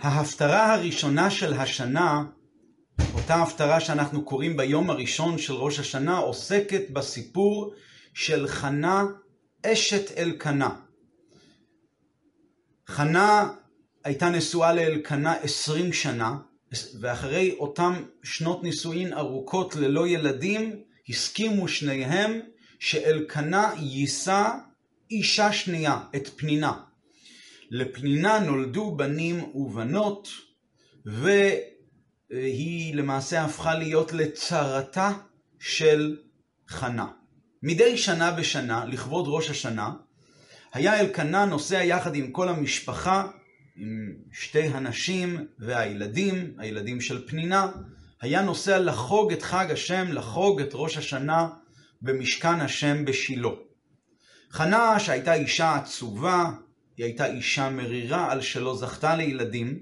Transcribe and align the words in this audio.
ההפטרה 0.00 0.74
הראשונה 0.74 1.30
של 1.30 1.52
השנה, 1.54 2.24
אותה 3.14 3.34
הפטרה 3.34 3.80
שאנחנו 3.80 4.24
קוראים 4.24 4.56
ביום 4.56 4.90
הראשון 4.90 5.38
של 5.38 5.52
ראש 5.52 5.78
השנה, 5.78 6.18
עוסקת 6.18 6.90
בסיפור 6.90 7.74
של 8.14 8.46
חנה 8.46 9.04
אשת 9.66 10.18
אלקנה. 10.18 10.70
חנה 12.88 13.52
הייתה 14.04 14.28
נשואה 14.30 14.72
לאלקנה 14.72 15.32
עשרים 15.32 15.92
שנה, 15.92 16.36
ואחרי 17.00 17.56
אותם 17.58 18.04
שנות 18.22 18.62
נישואין 18.62 19.12
ארוכות 19.12 19.76
ללא 19.76 20.08
ילדים, 20.08 20.82
הסכימו 21.08 21.68
שניהם 21.68 22.40
שאלקנה 22.78 23.72
יישא 23.78 24.48
אישה 25.10 25.52
שנייה, 25.52 26.00
את 26.16 26.28
פנינה. 26.36 26.72
לפנינה 27.72 28.38
נולדו 28.38 28.96
בנים 28.96 29.44
ובנות, 29.54 30.28
והיא 31.06 32.94
למעשה 32.94 33.44
הפכה 33.44 33.74
להיות 33.74 34.12
לצרתה 34.12 35.12
של 35.60 36.16
חנה. 36.68 37.06
מדי 37.62 37.96
שנה 37.96 38.32
בשנה, 38.32 38.84
לכבוד 38.84 39.24
ראש 39.28 39.50
השנה, 39.50 39.92
היה 40.72 41.00
אלקנה 41.00 41.44
נוסע 41.44 41.84
יחד 41.84 42.14
עם 42.14 42.30
כל 42.30 42.48
המשפחה, 42.48 43.30
עם 43.76 44.12
שתי 44.32 44.66
הנשים 44.66 45.46
והילדים, 45.58 46.54
הילדים 46.58 47.00
של 47.00 47.28
פנינה, 47.28 47.72
היה 48.20 48.42
נוסע 48.42 48.78
לחוג 48.78 49.32
את 49.32 49.42
חג 49.42 49.66
השם, 49.70 50.12
לחוג 50.12 50.60
את 50.60 50.70
ראש 50.72 50.96
השנה 50.96 51.48
במשכן 52.02 52.60
השם 52.60 53.04
בשילה. 53.04 53.48
חנה, 54.50 55.00
שהייתה 55.00 55.34
אישה 55.34 55.74
עצובה, 55.74 56.50
היא 57.02 57.08
הייתה 57.08 57.26
אישה 57.26 57.70
מרירה 57.70 58.32
על 58.32 58.40
שלא 58.40 58.76
זכתה 58.76 59.16
לילדים, 59.16 59.78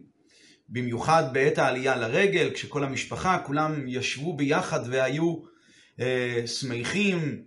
במיוחד 0.68 1.24
בעת 1.32 1.58
העלייה 1.58 1.96
לרגל, 1.96 2.50
כשכל 2.54 2.84
המשפחה, 2.84 3.38
כולם 3.46 3.88
ישבו 3.88 4.36
ביחד 4.36 4.80
והיו 4.86 5.36
אה, 6.00 6.42
שמחים 6.46 7.42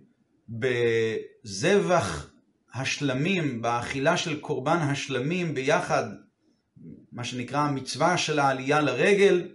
בזבח 0.48 2.30
השלמים, 2.74 3.62
באכילה 3.62 4.16
של 4.16 4.40
קורבן 4.40 4.76
השלמים 4.76 5.54
ביחד, 5.54 6.04
מה 7.12 7.24
שנקרא 7.24 7.58
המצווה 7.58 8.18
של 8.18 8.38
העלייה 8.38 8.80
לרגל, 8.80 9.48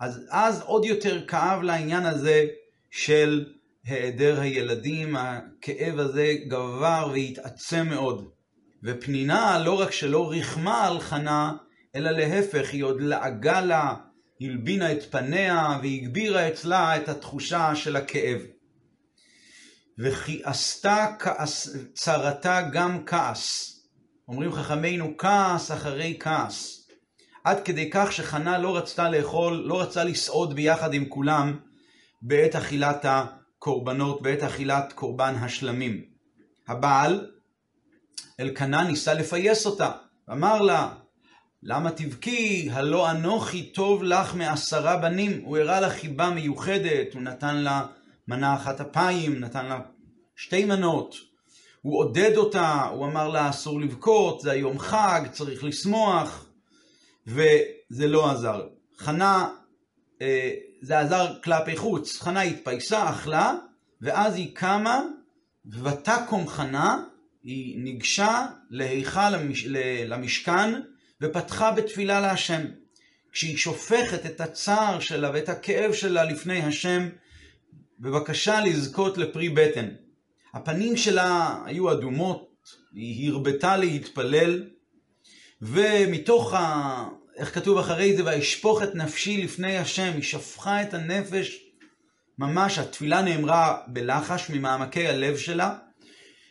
אז 0.00 0.20
אז 0.30 0.62
עוד 0.62 0.84
יותר 0.84 1.26
כאב 1.26 1.62
לעניין 1.62 2.06
הזה 2.06 2.46
של 2.90 3.46
היעדר 3.84 4.40
הילדים, 4.40 5.16
הכאב 5.16 5.98
הזה 5.98 6.34
גבר 6.48 7.10
והתעצם 7.12 7.88
מאוד. 7.88 8.41
ופנינה 8.84 9.58
לא 9.58 9.80
רק 9.80 9.92
שלא 9.92 10.30
ריחמה 10.30 10.86
על 10.86 11.00
חנה, 11.00 11.52
אלא 11.94 12.10
להפך, 12.10 12.72
היא 12.72 12.84
עוד 12.84 13.00
לעגה 13.00 13.60
לה, 13.60 13.94
הלבינה 14.40 14.92
את 14.92 15.02
פניה 15.10 15.78
והגבירה 15.82 16.48
אצלה 16.48 16.96
את 16.96 17.08
התחושה 17.08 17.74
של 17.74 17.96
הכאב. 17.96 18.40
וכי 19.98 20.40
עשתה 20.44 21.06
כעס, 21.18 21.76
צרתה 21.94 22.62
גם 22.72 23.04
כעס. 23.06 23.68
אומרים 24.28 24.52
חכמינו 24.52 25.14
כעס 25.18 25.70
אחרי 25.70 26.16
כעס. 26.20 26.88
עד 27.44 27.60
כדי 27.64 27.90
כך 27.90 28.12
שחנה 28.12 28.58
לא 28.58 28.76
רצתה 28.76 29.10
לאכול, 29.10 29.54
לא 29.66 29.82
רצתה 29.82 30.04
לסעוד 30.04 30.54
ביחד 30.54 30.94
עם 30.94 31.04
כולם 31.08 31.58
בעת 32.22 32.56
אכילת 32.56 33.04
הקורבנות, 33.04 34.22
בעת 34.22 34.42
אכילת 34.42 34.92
קורבן 34.92 35.34
השלמים. 35.34 36.04
הבעל, 36.68 37.31
אלקנה 38.40 38.84
ניסה 38.84 39.14
לפייס 39.14 39.66
אותה, 39.66 39.90
אמר 40.32 40.60
לה, 40.62 40.88
למה 41.62 41.90
תבכי? 41.90 42.68
הלא 42.72 43.10
אנוכי 43.10 43.62
טוב 43.62 44.02
לך 44.02 44.34
מעשרה 44.34 44.96
בנים. 44.96 45.40
הוא 45.44 45.58
הראה 45.58 45.80
לה 45.80 45.90
חיבה 45.90 46.30
מיוחדת, 46.30 47.14
הוא 47.14 47.22
נתן 47.22 47.56
לה 47.56 47.86
מנה 48.28 48.54
אחת 48.54 48.80
אפיים, 48.80 49.40
נתן 49.40 49.66
לה 49.66 49.80
שתי 50.36 50.64
מנות. 50.64 51.14
הוא 51.82 51.98
עודד 51.98 52.36
אותה, 52.36 52.82
הוא 52.82 53.06
אמר 53.06 53.28
לה 53.28 53.50
אסור 53.50 53.80
לבכות, 53.80 54.40
זה 54.40 54.50
היום 54.50 54.78
חג, 54.78 55.22
צריך 55.32 55.64
לשמוח, 55.64 56.46
וזה 57.26 58.06
לא 58.06 58.30
עזר. 58.30 58.66
חנה, 58.98 59.48
אה, 60.22 60.50
זה 60.82 60.98
עזר 60.98 61.40
כלפי 61.44 61.76
חוץ. 61.76 62.22
חנה 62.22 62.40
התפייסה, 62.42 63.10
אכלה, 63.10 63.54
ואז 64.00 64.36
היא 64.36 64.54
קמה, 64.54 65.02
ותקום 65.66 66.48
חנה, 66.48 67.04
היא 67.44 67.82
ניגשה 67.82 68.46
להיכל 68.70 69.30
למש... 69.30 69.66
למשכן 70.06 70.80
ופתחה 71.20 71.70
בתפילה 71.70 72.20
להשם. 72.20 72.62
כשהיא 73.32 73.56
שופכת 73.56 74.26
את 74.26 74.40
הצער 74.40 75.00
שלה 75.00 75.30
ואת 75.34 75.48
הכאב 75.48 75.92
שלה 75.92 76.24
לפני 76.24 76.62
השם, 76.62 77.08
בבקשה 78.00 78.60
לזכות 78.60 79.18
לפרי 79.18 79.48
בטן. 79.48 79.88
הפנים 80.54 80.96
שלה 80.96 81.58
היו 81.64 81.92
אדומות, 81.92 82.52
היא 82.94 83.30
הרבתה 83.30 83.76
להתפלל, 83.76 84.64
ומתוך 85.62 86.54
ה... 86.54 87.08
איך 87.36 87.54
כתוב 87.54 87.78
אחרי 87.78 88.16
זה, 88.16 88.24
וישפוך 88.24 88.82
את 88.82 88.94
נפשי 88.94 89.42
לפני 89.42 89.78
השם, 89.78 90.10
היא 90.14 90.22
שפכה 90.22 90.82
את 90.82 90.94
הנפש, 90.94 91.58
ממש 92.38 92.78
התפילה 92.78 93.22
נאמרה 93.22 93.78
בלחש 93.86 94.50
ממעמקי 94.50 95.08
הלב 95.08 95.36
שלה, 95.36 95.78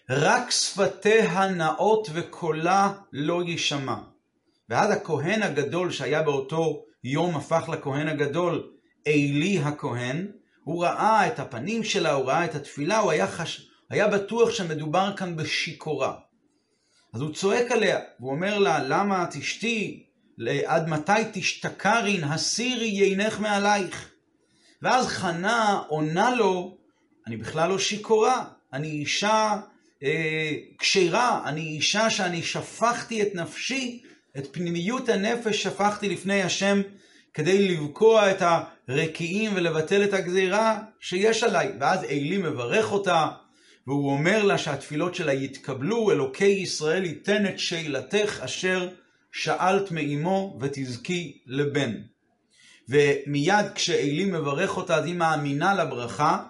רק 0.09 0.51
שפתיה 0.51 1.49
נאות 1.49 2.07
וקולה 2.13 2.93
לא 3.13 3.43
יישמע. 3.43 3.95
ואז 4.69 4.91
הכהן 4.91 5.43
הגדול 5.43 5.91
שהיה 5.91 6.21
באותו 6.23 6.83
יום 7.03 7.35
הפך 7.35 7.69
לכהן 7.69 8.07
הגדול, 8.07 8.71
עלי 9.07 9.59
הכהן, 9.59 10.31
הוא 10.63 10.83
ראה 10.83 11.27
את 11.27 11.39
הפנים 11.39 11.83
שלה, 11.83 12.13
הוא 12.13 12.25
ראה 12.25 12.45
את 12.45 12.55
התפילה, 12.55 12.99
הוא 12.99 13.11
היה, 13.11 13.27
חש... 13.27 13.69
היה 13.89 14.07
בטוח 14.07 14.49
שמדובר 14.51 15.13
כאן 15.17 15.35
בשיכורה. 15.35 16.15
אז 17.13 17.21
הוא 17.21 17.33
צועק 17.33 17.71
עליה, 17.71 17.99
והוא 18.19 18.31
אומר 18.31 18.59
לה, 18.59 18.83
למה 18.83 19.25
תשתי? 19.31 20.05
עד 20.65 20.89
מתי 20.89 21.11
תשתכרין? 21.33 22.23
הסירי 22.23 22.87
יינך 22.87 23.39
מעלייך. 23.39 24.09
ואז 24.81 25.07
חנה 25.07 25.81
עונה 25.87 26.35
לו, 26.35 26.77
אני 27.27 27.37
בכלל 27.37 27.69
לא 27.69 27.79
שיכורה, 27.79 28.45
אני 28.73 28.87
אישה 28.87 29.59
כשרה, 30.77 31.41
אני 31.45 31.61
אישה 31.61 32.09
שאני 32.09 32.43
שפכתי 32.43 33.21
את 33.21 33.35
נפשי, 33.35 34.01
את 34.37 34.47
פנימיות 34.51 35.09
הנפש 35.09 35.63
שפכתי 35.63 36.09
לפני 36.09 36.43
השם 36.43 36.81
כדי 37.33 37.67
לבקוע 37.67 38.31
את 38.31 38.41
הרקיעים 38.87 39.51
ולבטל 39.55 40.03
את 40.03 40.13
הגזירה 40.13 40.79
שיש 40.99 41.43
עליי. 41.43 41.71
ואז 41.79 42.03
עלי 42.03 42.37
מברך 42.37 42.91
אותה, 42.91 43.27
והוא 43.87 44.11
אומר 44.11 44.43
לה 44.43 44.57
שהתפילות 44.57 45.15
שלה 45.15 45.33
יתקבלו, 45.33 46.11
אלוקי 46.11 46.45
ישראל 46.45 47.05
ייתן 47.05 47.45
את 47.45 47.59
שאלתך 47.59 48.39
אשר 48.43 48.89
שאלת 49.31 49.91
מאמו 49.91 50.57
ותזכי 50.61 51.41
לבן. 51.45 51.93
ומיד 52.89 53.65
כשעלי 53.75 54.25
מברך 54.25 54.77
אותה, 54.77 54.95
אז 54.95 55.05
היא 55.05 55.15
מאמינה 55.15 55.73
לברכה, 55.73 56.43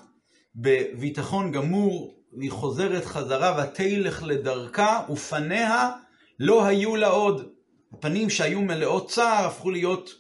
בביטחון 0.56 1.52
גמור 1.52 2.21
והיא 2.38 2.52
חוזרת 2.52 3.06
חזרה 3.06 3.64
ותלך 3.64 4.24
לדרכה, 4.24 5.06
ופניה 5.10 5.92
לא 6.40 6.66
היו 6.66 6.96
לה 6.96 7.08
עוד. 7.08 7.50
הפנים 7.94 8.30
שהיו 8.30 8.62
מלאות 8.62 9.10
צער 9.10 9.46
הפכו 9.46 9.72
להיות 9.72 10.16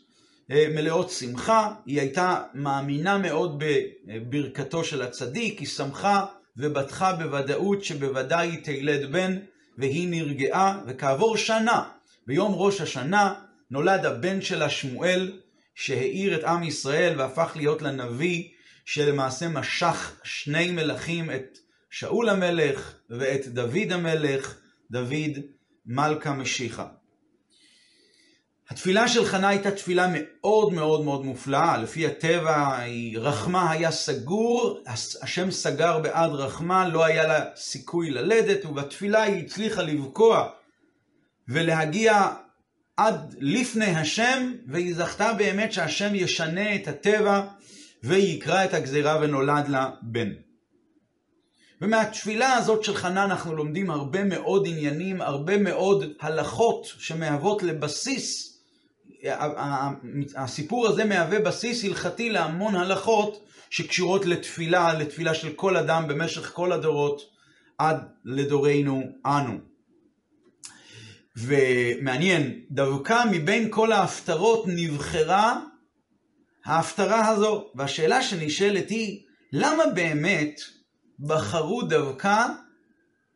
אה, 0.51 0.67
מלאות 0.75 1.09
שמחה. 1.09 1.73
היא 1.85 1.99
הייתה 1.99 2.41
מאמינה 2.53 3.17
מאוד 3.17 3.63
בברכתו 4.07 4.83
של 4.83 5.01
הצדיק, 5.01 5.59
היא 5.59 5.67
שמחה 5.67 6.25
ובטחה 6.57 7.13
בוודאות 7.13 7.83
שבוודאי 7.83 8.49
היא 8.49 8.63
תלד 8.63 9.11
בן, 9.11 9.37
והיא 9.77 10.07
נרגעה, 10.09 10.81
וכעבור 10.87 11.37
שנה, 11.37 11.83
ביום 12.27 12.53
ראש 12.55 12.81
השנה, 12.81 13.33
נולד 13.71 14.05
הבן 14.05 14.41
שלה 14.41 14.69
שמואל, 14.69 15.31
שהאיר 15.75 16.35
את 16.35 16.43
עם 16.43 16.63
ישראל 16.63 17.19
והפך 17.19 17.51
להיות 17.55 17.81
לנביא, 17.81 18.47
שלמעשה 18.85 19.49
משך 19.49 20.19
שני 20.23 20.71
מלכים, 20.71 21.31
את 21.31 21.57
שאול 21.91 22.29
המלך 22.29 22.93
ואת 23.09 23.47
דוד 23.47 23.91
המלך, 23.91 24.55
דוד 24.91 25.39
מלכה 25.85 26.33
משיחה. 26.33 26.87
התפילה 28.69 29.07
של 29.07 29.25
חנה 29.25 29.49
הייתה 29.49 29.71
תפילה 29.71 30.07
מאוד 30.13 30.73
מאוד 30.73 31.03
מאוד 31.03 31.25
מופלאה, 31.25 31.77
לפי 31.77 32.07
הטבע 32.07 32.77
היא 32.77 33.19
רחמה 33.19 33.71
היה 33.71 33.91
סגור, 33.91 34.83
השם 35.21 35.51
סגר 35.51 35.99
בעד 35.99 36.31
רחמה, 36.31 36.87
לא 36.87 37.05
היה 37.05 37.27
לה 37.27 37.45
סיכוי 37.55 38.11
ללדת, 38.11 38.65
ובתפילה 38.65 39.23
היא 39.23 39.45
הצליחה 39.45 39.81
לבקוע 39.81 40.49
ולהגיע 41.47 42.27
עד 42.97 43.35
לפני 43.39 43.85
השם, 43.95 44.53
והיא 44.67 44.95
זכתה 44.95 45.33
באמת 45.33 45.73
שהשם 45.73 46.15
ישנה 46.15 46.75
את 46.75 46.87
הטבע 46.87 47.47
ויקרא 48.03 48.65
את 48.65 48.73
הגזירה 48.73 49.19
ונולד 49.21 49.67
לה 49.67 49.89
בן. 50.01 50.29
ומהתפילה 51.81 52.53
הזאת 52.53 52.83
של 52.83 52.95
חנה 52.95 53.23
אנחנו 53.23 53.55
לומדים 53.55 53.89
הרבה 53.89 54.23
מאוד 54.23 54.67
עניינים, 54.67 55.21
הרבה 55.21 55.57
מאוד 55.57 56.13
הלכות 56.19 56.85
שמהוות 56.85 57.63
לבסיס 57.63 58.51
הסיפור 60.35 60.87
הזה 60.87 61.05
מהווה 61.05 61.39
בסיס 61.39 61.85
הלכתי 61.85 62.29
להמון 62.29 62.75
הלכות 62.75 63.45
שקשורות 63.69 64.25
לתפילה, 64.25 64.93
לתפילה 64.93 65.33
של 65.33 65.53
כל 65.53 65.77
אדם 65.77 66.07
במשך 66.07 66.51
כל 66.53 66.71
הדורות 66.71 67.21
עד 67.77 67.97
לדורנו 68.25 69.03
אנו. 69.25 69.57
ומעניין, 71.35 72.61
דווקא 72.71 73.23
מבין 73.31 73.67
כל 73.71 73.91
ההפטרות 73.91 74.63
נבחרה 74.67 75.61
ההפטרה 76.65 77.27
הזו, 77.27 77.71
והשאלה 77.75 78.23
שנשאלת 78.23 78.89
היא, 78.89 79.21
למה 79.53 79.83
באמת 79.95 80.61
בחרו 81.21 81.81
דווקא 81.81 82.45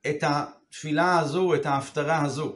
את 0.10 0.24
התפילה 0.24 1.20
הזו, 1.20 1.56
את 1.56 1.66
ההפטרה 1.66 2.26
הזו? 2.26 2.56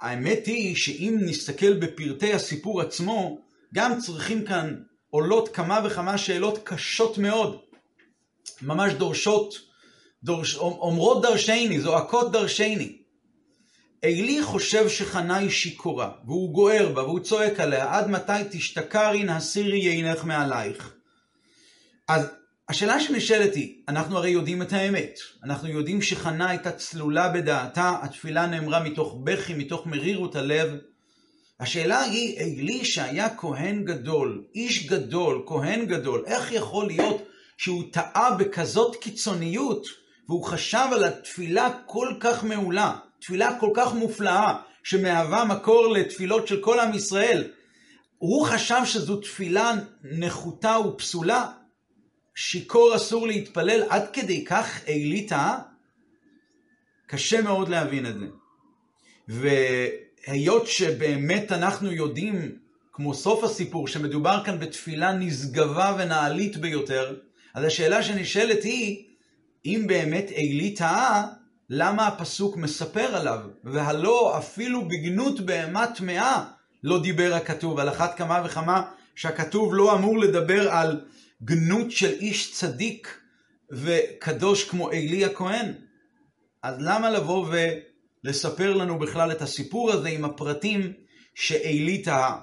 האמת 0.00 0.46
היא 0.46 0.76
שאם 0.76 1.18
נסתכל 1.20 1.72
בפרטי 1.72 2.32
הסיפור 2.32 2.80
עצמו, 2.80 3.38
גם 3.74 3.98
צריכים 4.00 4.44
כאן 4.44 4.82
עולות 5.10 5.48
כמה 5.48 5.80
וכמה 5.84 6.18
שאלות 6.18 6.58
קשות 6.64 7.18
מאוד, 7.18 7.60
ממש 8.62 8.92
דורשות, 8.92 9.54
דורש, 10.22 10.56
אומרות 10.56 11.22
דרשני, 11.22 11.80
זועקות 11.80 12.32
דרשני. 12.32 12.98
עלי 14.04 14.42
חושב 14.42 14.88
שחנה 14.88 15.36
היא 15.36 15.50
שיכורה, 15.50 16.10
והוא 16.26 16.54
גוער 16.54 16.92
בה, 16.92 17.02
והוא 17.02 17.20
צועק 17.20 17.60
עליה, 17.60 17.98
עד 17.98 18.10
מתי 18.10 18.32
תשתכרין 18.50 19.28
הסירי 19.28 19.78
יינך 19.78 20.24
מעלייך. 20.24 20.94
אז 22.08 22.26
השאלה 22.68 23.00
שנשאלת 23.00 23.54
היא, 23.54 23.74
אנחנו 23.88 24.18
הרי 24.18 24.30
יודעים 24.30 24.62
את 24.62 24.72
האמת. 24.72 25.18
אנחנו 25.44 25.68
יודעים 25.68 26.02
שחנה 26.02 26.50
הייתה 26.50 26.72
צלולה 26.72 27.28
בדעתה, 27.28 27.96
התפילה 28.02 28.46
נאמרה 28.46 28.82
מתוך 28.82 29.16
בכי, 29.24 29.54
מתוך 29.54 29.86
מרירות 29.86 30.36
הלב. 30.36 30.70
השאלה 31.60 32.00
היא, 32.00 32.40
עלי 32.40 32.84
שהיה 32.84 33.36
כהן 33.36 33.84
גדול, 33.84 34.44
איש 34.54 34.86
גדול, 34.86 35.42
כהן 35.46 35.86
גדול, 35.86 36.22
איך 36.26 36.52
יכול 36.52 36.86
להיות 36.86 37.22
שהוא 37.56 37.84
טעה 37.92 38.34
בכזאת 38.34 38.96
קיצוניות, 38.96 39.86
והוא 40.28 40.44
חשב 40.44 40.86
על 40.92 41.04
התפילה 41.04 41.68
כל 41.86 42.14
כך 42.20 42.44
מעולה, 42.44 42.96
תפילה 43.20 43.58
כל 43.60 43.70
כך 43.74 43.94
מופלאה, 43.94 44.54
שמהווה 44.84 45.44
מקור 45.44 45.86
לתפילות 45.86 46.48
של 46.48 46.60
כל 46.60 46.80
עם 46.80 46.94
ישראל. 46.94 47.44
הוא 48.18 48.46
חשב 48.46 48.80
שזו 48.84 49.16
תפילה 49.16 49.72
נחותה 50.04 50.78
ופסולה, 50.78 51.46
שיכור 52.34 52.96
אסור 52.96 53.26
להתפלל, 53.26 53.82
עד 53.88 54.10
כדי 54.12 54.44
כך 54.44 54.80
עלי 54.86 55.26
טעה? 55.26 55.58
קשה 57.06 57.42
מאוד 57.42 57.68
להבין 57.68 58.06
את 58.06 58.14
זה. 58.18 58.26
והיות 59.28 60.66
שבאמת 60.66 61.52
אנחנו 61.52 61.92
יודעים, 61.92 62.58
כמו 62.92 63.14
סוף 63.14 63.44
הסיפור, 63.44 63.88
שמדובר 63.88 64.42
כאן 64.44 64.58
בתפילה 64.60 65.12
נשגבה 65.12 65.96
ונעלית 65.98 66.56
ביותר, 66.56 67.16
אז 67.54 67.64
השאלה 67.64 68.02
שנשאלת 68.02 68.62
היא, 68.62 69.04
אם 69.66 69.84
באמת 69.86 70.30
עלי 70.36 70.74
טעה, 70.74 71.26
למה 71.70 72.06
הפסוק 72.06 72.56
מספר 72.56 73.16
עליו? 73.16 73.40
והלא 73.64 74.38
אפילו 74.38 74.88
בגנות 74.88 75.40
בהמה 75.40 75.86
טמאה 75.86 76.44
לא 76.84 77.02
דיבר 77.02 77.34
הכתוב, 77.34 77.78
על 77.78 77.88
אחת 77.88 78.18
כמה 78.18 78.42
וכמה 78.44 78.82
שהכתוב 79.14 79.74
לא 79.74 79.94
אמור 79.94 80.18
לדבר 80.18 80.70
על 80.70 81.00
גנות 81.42 81.90
של 81.90 82.10
איש 82.10 82.52
צדיק 82.52 83.20
וקדוש 83.72 84.68
כמו 84.68 84.90
עלי 84.90 85.24
הכהן. 85.24 85.72
אז 86.62 86.76
למה 86.80 87.10
לבוא 87.10 87.48
ולספר 88.24 88.74
לנו 88.74 88.98
בכלל 88.98 89.32
את 89.32 89.42
הסיפור 89.42 89.92
הזה 89.92 90.08
עם 90.08 90.24
הפרטים 90.24 90.92
שעלי 91.34 92.02
טעה? 92.02 92.40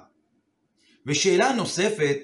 ושאלה 1.06 1.52
נוספת, 1.52 2.18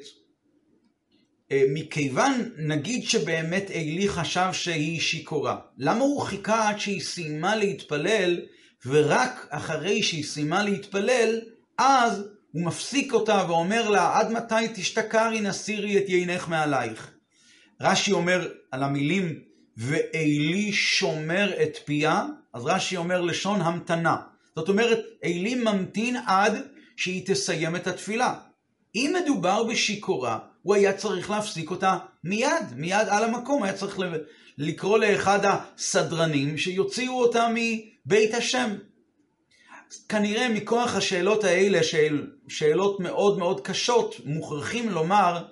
אה, 1.53 1.65
מכיוון, 1.75 2.51
נגיד 2.59 3.03
שבאמת 3.03 3.71
עלי 3.71 4.09
חשב 4.09 4.49
שהיא 4.53 5.01
שיכורה, 5.01 5.61
למה 5.79 6.01
הוא 6.01 6.23
חיכה 6.23 6.69
עד 6.69 6.79
שהיא 6.79 7.01
סיימה 7.01 7.57
להתפלל, 7.57 8.41
ורק 8.87 9.47
אחרי 9.51 10.03
שהיא 10.03 10.25
סיימה 10.25 10.63
להתפלל, 10.63 11.41
אז 11.79 12.29
הוא 12.53 12.65
מפסיק 12.65 13.13
אותה 13.13 13.45
ואומר 13.49 13.91
לה, 13.91 14.19
עד 14.19 14.33
מתי 14.33 14.69
תשתכרי 14.75 15.41
נסירי 15.41 15.99
את 15.99 16.09
יינך 16.09 16.49
מעלייך. 16.49 17.11
רש"י 17.81 18.13
אומר 18.13 18.49
על 18.71 18.83
המילים, 18.83 19.41
ועלי 19.77 20.73
שומר 20.73 21.63
את 21.63 21.77
פיה, 21.85 22.25
אז 22.55 22.67
רש"י 22.67 22.97
אומר 22.97 23.21
לשון 23.21 23.61
המתנה. 23.61 24.17
זאת 24.57 24.69
אומרת, 24.69 25.01
עלי 25.25 25.55
ממתין 25.55 26.17
עד 26.27 26.63
שהיא 26.97 27.27
תסיים 27.27 27.77
את 27.77 27.87
התפילה. 27.87 28.35
אם 28.95 29.15
מדובר 29.23 29.65
בשיכורה, 29.65 30.39
הוא 30.63 30.75
היה 30.75 30.93
צריך 30.93 31.31
להפסיק 31.31 31.71
אותה 31.71 31.99
מיד, 32.25 32.75
מיד 32.77 33.09
על 33.09 33.25
המקום, 33.25 33.63
היה 33.63 33.73
צריך 33.73 33.99
לקרוא 34.59 34.99
לאחד 34.99 35.39
הסדרנים 35.45 36.59
שיוציאו 36.59 37.21
אותה 37.21 37.49
מבית 37.55 38.35
השם. 38.35 38.75
כנראה 40.09 40.49
מכוח 40.49 40.95
השאלות 40.95 41.45
האלה, 41.45 41.83
שאל, 41.83 42.27
שאלות 42.49 43.01
מאוד 43.01 43.39
מאוד 43.39 43.61
קשות, 43.61 44.15
מוכרחים 44.25 44.89
לומר 44.89 45.45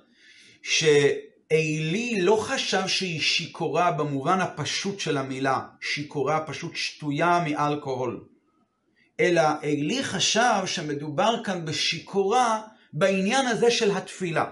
שעלי 0.62 2.20
לא 2.20 2.36
חשב 2.40 2.86
שהיא 2.86 3.20
שיכורה 3.20 3.92
במובן 3.92 4.40
הפשוט 4.40 5.00
של 5.00 5.16
המילה, 5.16 5.60
שיכורה 5.80 6.40
פשוט 6.40 6.76
שטויה 6.76 7.44
מאלכוהול, 7.48 8.24
אלא 9.20 9.42
עלי 9.62 10.04
חשב 10.04 10.62
שמדובר 10.66 11.44
כאן 11.44 11.64
בשיכורה 11.64 12.60
בעניין 12.92 13.46
הזה 13.46 13.70
של 13.70 13.90
התפילה. 13.90 14.44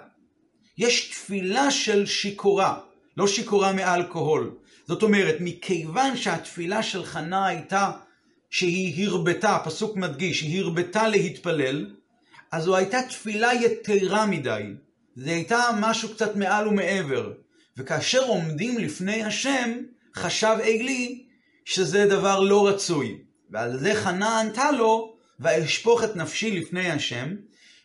יש 0.79 1.11
תפילה 1.11 1.71
של 1.71 2.07
שיכורה, 2.07 2.79
לא 3.17 3.27
שיכורה 3.27 3.73
מאלכוהול. 3.73 4.57
זאת 4.87 5.03
אומרת, 5.03 5.37
מכיוון 5.41 6.17
שהתפילה 6.17 6.83
של 6.83 7.05
חנה 7.05 7.47
הייתה 7.47 7.91
שהיא 8.55 9.09
הרבתה, 9.09 9.57
הפסוק 9.57 9.97
מדגיש, 9.97 10.43
היא 10.43 10.63
הרבתה 10.63 11.09
להתפלל, 11.09 11.87
אז 12.53 12.65
זו 12.65 12.77
הייתה 12.77 13.03
תפילה 13.09 13.55
יתרה 13.55 14.27
מדי. 14.27 14.63
זו 15.17 15.31
הייתה 15.31 15.61
משהו 15.81 16.15
קצת 16.15 16.37
מעל 16.37 16.69
ומעבר. 16.69 17.33
וכאשר 17.77 18.25
עומדים 18.25 18.79
לפני 18.79 19.25
השם, 19.25 19.71
חשב 20.17 20.57
עלי 20.63 21.25
שזה 21.65 22.07
דבר 22.07 22.41
לא 22.41 22.69
רצוי. 22.69 23.19
ועל 23.51 23.79
זה 23.79 23.95
חנה 23.95 24.41
ענתה 24.41 24.71
לו, 24.73 25.17
ואשפוך 25.41 26.05
את 26.05 26.17
נפשי 26.17 26.61
לפני 26.61 26.91
השם. 26.91 27.35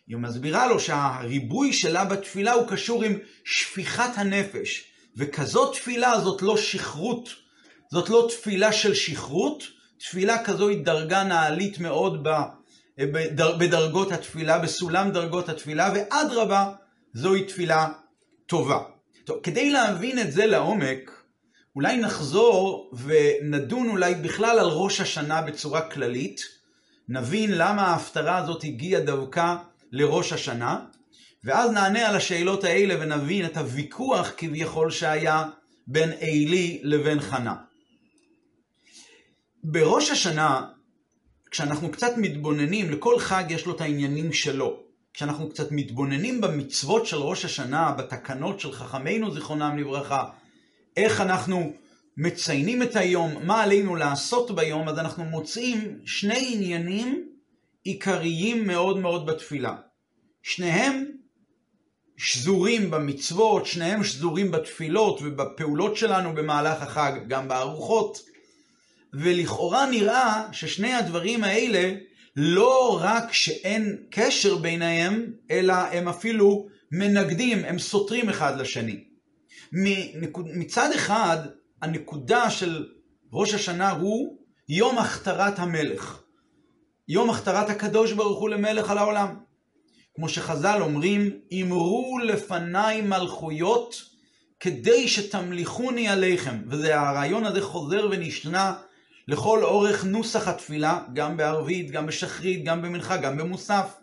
היא 0.08 0.16
מסבירה 0.16 0.66
לו 0.66 0.80
שהריבוי 0.80 1.72
שלה 1.72 2.04
בתפילה 2.04 2.52
הוא 2.52 2.68
קשור 2.68 3.02
עם 3.04 3.18
שפיכת 3.44 4.10
הנפש. 4.16 4.84
וכזאת 5.16 5.72
תפילה 5.72 6.20
זאת 6.20 6.42
לא 6.42 6.56
שכרות, 6.56 7.28
זאת 7.92 8.10
לא 8.10 8.28
תפילה 8.30 8.72
של 8.72 8.94
שכרות, 8.94 9.79
תפילה 10.00 10.44
כזו 10.44 10.68
היא 10.68 10.84
דרגה 10.84 11.22
נעלית 11.24 11.78
מאוד 11.78 12.26
בדרגות 13.58 14.12
התפילה, 14.12 14.58
בסולם 14.58 15.10
דרגות 15.10 15.48
התפילה, 15.48 15.92
ואדרבה, 15.94 16.72
זוהי 17.14 17.44
תפילה 17.44 17.88
טובה. 18.46 18.78
טוב, 19.24 19.40
כדי 19.42 19.70
להבין 19.70 20.18
את 20.18 20.32
זה 20.32 20.46
לעומק, 20.46 21.10
אולי 21.76 21.96
נחזור 21.96 22.90
ונדון 23.04 23.88
אולי 23.88 24.14
בכלל 24.14 24.58
על 24.58 24.66
ראש 24.66 25.00
השנה 25.00 25.42
בצורה 25.42 25.80
כללית, 25.80 26.40
נבין 27.08 27.50
למה 27.58 27.82
ההפטרה 27.82 28.36
הזאת 28.38 28.64
הגיעה 28.64 29.00
דווקא 29.00 29.56
לראש 29.92 30.32
השנה, 30.32 30.80
ואז 31.44 31.70
נענה 31.70 32.08
על 32.08 32.16
השאלות 32.16 32.64
האלה 32.64 32.94
ונבין 33.00 33.46
את 33.46 33.56
הוויכוח 33.56 34.32
כביכול 34.36 34.90
שהיה 34.90 35.44
בין 35.86 36.10
עלי 36.20 36.80
לבין 36.82 37.20
חנה. 37.20 37.54
בראש 39.64 40.10
השנה, 40.10 40.66
כשאנחנו 41.50 41.90
קצת 41.90 42.12
מתבוננים, 42.16 42.90
לכל 42.90 43.18
חג 43.18 43.44
יש 43.48 43.66
לו 43.66 43.76
את 43.76 43.80
העניינים 43.80 44.32
שלו. 44.32 44.82
כשאנחנו 45.14 45.48
קצת 45.48 45.72
מתבוננים 45.72 46.40
במצוות 46.40 47.06
של 47.06 47.16
ראש 47.16 47.44
השנה, 47.44 47.92
בתקנות 47.92 48.60
של 48.60 48.72
חכמינו 48.72 49.34
זיכרונם 49.34 49.78
לברכה, 49.78 50.24
איך 50.96 51.20
אנחנו 51.20 51.72
מציינים 52.16 52.82
את 52.82 52.96
היום, 52.96 53.46
מה 53.46 53.62
עלינו 53.62 53.96
לעשות 53.96 54.50
ביום, 54.50 54.88
אז 54.88 54.98
אנחנו 54.98 55.24
מוצאים 55.24 55.98
שני 56.04 56.54
עניינים 56.54 57.28
עיקריים 57.84 58.66
מאוד 58.66 58.98
מאוד 58.98 59.26
בתפילה. 59.26 59.74
שניהם 60.42 61.04
שזורים 62.16 62.90
במצוות, 62.90 63.66
שניהם 63.66 64.04
שזורים 64.04 64.50
בתפילות 64.50 65.20
ובפעולות 65.22 65.96
שלנו 65.96 66.34
במהלך 66.34 66.82
החג, 66.82 67.12
גם 67.28 67.48
בארוחות. 67.48 68.29
ולכאורה 69.14 69.90
נראה 69.90 70.48
ששני 70.52 70.94
הדברים 70.94 71.44
האלה 71.44 71.94
לא 72.36 72.98
רק 73.02 73.32
שאין 73.32 73.96
קשר 74.10 74.56
ביניהם, 74.56 75.32
אלא 75.50 75.72
הם 75.72 76.08
אפילו 76.08 76.66
מנגדים, 76.92 77.64
הם 77.64 77.78
סותרים 77.78 78.28
אחד 78.28 78.60
לשני. 78.60 79.04
מצד 80.54 80.90
אחד, 80.94 81.38
הנקודה 81.82 82.50
של 82.50 82.86
ראש 83.32 83.54
השנה 83.54 83.90
הוא 83.90 84.36
יום 84.68 84.98
הכתרת 84.98 85.58
המלך. 85.58 86.22
יום 87.08 87.30
הכתרת 87.30 87.70
הקדוש 87.70 88.12
ברוך 88.12 88.40
הוא 88.40 88.48
למלך 88.48 88.90
על 88.90 88.98
העולם. 88.98 89.34
כמו 90.14 90.28
שחז"ל 90.28 90.78
אומרים, 90.82 91.30
אמרו 91.62 92.18
לפניי 92.24 93.00
מלכויות 93.00 94.02
כדי 94.60 95.08
שתמליכוני 95.08 96.08
עליכם. 96.08 96.62
והרעיון 96.66 97.44
הזה 97.44 97.62
חוזר 97.62 98.08
ונשנה 98.10 98.74
לכל 99.30 99.64
אורך 99.64 100.04
נוסח 100.04 100.48
התפילה, 100.48 100.98
גם 101.14 101.36
בערבית, 101.36 101.90
גם 101.90 102.06
בשחרית, 102.06 102.64
גם 102.64 102.82
במנחה, 102.82 103.16
גם 103.16 103.36
במוסף. 103.36 103.96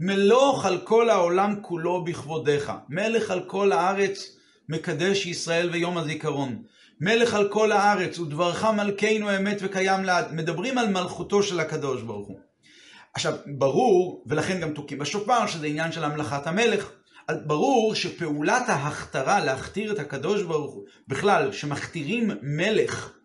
מלוך 0.00 0.66
על 0.66 0.78
כל 0.84 1.10
העולם 1.10 1.56
כולו 1.62 2.04
בכבודיך. 2.04 2.72
מלך 2.88 3.30
על 3.30 3.40
כל 3.46 3.72
הארץ, 3.72 4.36
מקדש 4.68 5.26
ישראל 5.26 5.70
ויום 5.72 5.98
הזיכרון. 5.98 6.62
מלך 7.00 7.34
על 7.34 7.48
כל 7.48 7.72
הארץ, 7.72 8.18
ודברך 8.18 8.64
מלכנו 8.64 9.36
אמת 9.36 9.58
וקיים 9.60 10.04
לעד. 10.04 10.32
מדברים 10.32 10.78
על 10.78 10.88
מלכותו 10.88 11.42
של 11.42 11.60
הקדוש 11.60 12.02
ברוך 12.02 12.28
הוא. 12.28 12.38
עכשיו, 13.14 13.34
ברור, 13.58 14.24
ולכן 14.26 14.60
גם 14.60 14.70
תוקים 14.70 14.98
בשופר, 14.98 15.46
שזה 15.46 15.66
עניין 15.66 15.92
של 15.92 16.04
המלכת 16.04 16.46
המלך. 16.46 16.90
ברור 17.46 17.94
שפעולת 17.94 18.68
ההכתרה, 18.68 19.44
להכתיר 19.44 19.92
את 19.92 19.98
הקדוש 19.98 20.42
ברוך 20.42 20.74
הוא, 20.74 20.84
בכלל, 21.08 21.52
שמכתירים 21.52 22.30
מלך, 22.42 23.19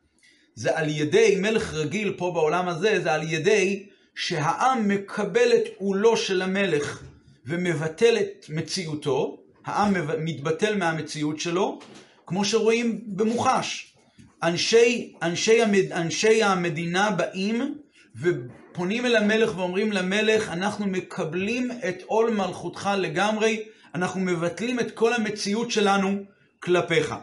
זה 0.55 0.77
על 0.77 0.89
ידי, 0.89 1.35
מלך 1.41 1.73
רגיל 1.73 2.13
פה 2.17 2.31
בעולם 2.33 2.67
הזה, 2.67 2.99
זה 3.03 3.13
על 3.13 3.33
ידי 3.33 3.85
שהעם 4.15 4.87
מקבל 4.87 5.53
את 5.55 5.63
עולו 5.77 6.17
של 6.17 6.41
המלך 6.41 7.03
ומבטל 7.45 8.17
את 8.17 8.45
מציאותו, 8.49 9.37
העם 9.65 9.93
מתבטל 10.19 10.77
מהמציאות 10.77 11.39
שלו, 11.39 11.79
כמו 12.25 12.45
שרואים 12.45 13.01
במוחש. 13.07 13.95
אנשי, 14.43 15.13
אנשי, 15.21 15.61
המד, 15.61 15.91
אנשי 15.91 16.43
המדינה 16.43 17.11
באים 17.11 17.77
ופונים 18.21 19.05
אל 19.05 19.15
המלך 19.15 19.57
ואומרים 19.57 19.91
למלך, 19.91 20.49
אנחנו 20.49 20.85
מקבלים 20.87 21.71
את 21.87 22.03
עול 22.05 22.31
מלכותך 22.31 22.89
לגמרי, 22.97 23.63
אנחנו 23.95 24.19
מבטלים 24.19 24.79
את 24.79 24.91
כל 24.91 25.13
המציאות 25.13 25.71
שלנו 25.71 26.23
כלפיך. 26.59 27.15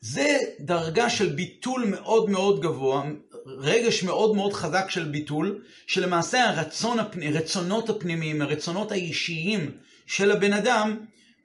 זה 0.00 0.38
דרגה 0.60 1.10
של 1.10 1.26
ביטול 1.32 1.84
מאוד 1.84 2.30
מאוד 2.30 2.60
גבוה, 2.60 3.02
רגש 3.46 4.02
מאוד 4.02 4.36
מאוד 4.36 4.52
חזק 4.52 4.90
של 4.90 5.04
ביטול, 5.04 5.62
שלמעשה 5.86 6.48
הרצון 6.48 6.98
הפני, 6.98 7.32
רצונות 7.32 7.90
הפנימיים, 7.90 8.42
הרצונות 8.42 8.92
האישיים 8.92 9.70
של 10.06 10.30
הבן 10.30 10.52
אדם 10.52 10.96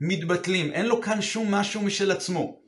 מתבטלים. 0.01 0.71
אין 0.71 0.85
לו 0.85 1.01
כאן 1.01 1.21
שום 1.21 1.51
משהו 1.51 1.81
משל 1.81 2.12
עצמו. 2.12 2.59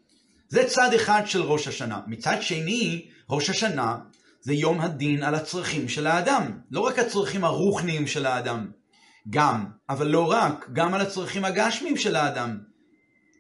זה 0.50 0.64
צד 0.68 0.94
אחד 0.94 1.22
של 1.26 1.42
ראש 1.42 1.68
השנה. 1.68 2.00
מצד 2.08 2.38
שני, 2.42 3.06
ראש 3.30 3.50
השנה 3.50 3.98
זה 4.42 4.54
יום 4.54 4.82
הדין 4.82 5.24
על 5.24 5.36
הצרכים 5.36 5.90
של 5.90 6.08
האדם. 6.08 6.60
לא 6.72 6.80
רק 6.80 7.00
הצרכים 7.00 7.44
הרוחניים 7.44 8.08
של 8.08 8.26
האדם, 8.26 8.72
גם, 9.30 9.66
אבל 9.90 10.08
לא 10.08 10.32
רק, 10.32 10.70
גם 10.74 10.94
על 10.94 11.02
הצרכים 11.02 11.46
הגשמיים 11.46 11.98
של 11.98 12.16
האדם. 12.16 12.58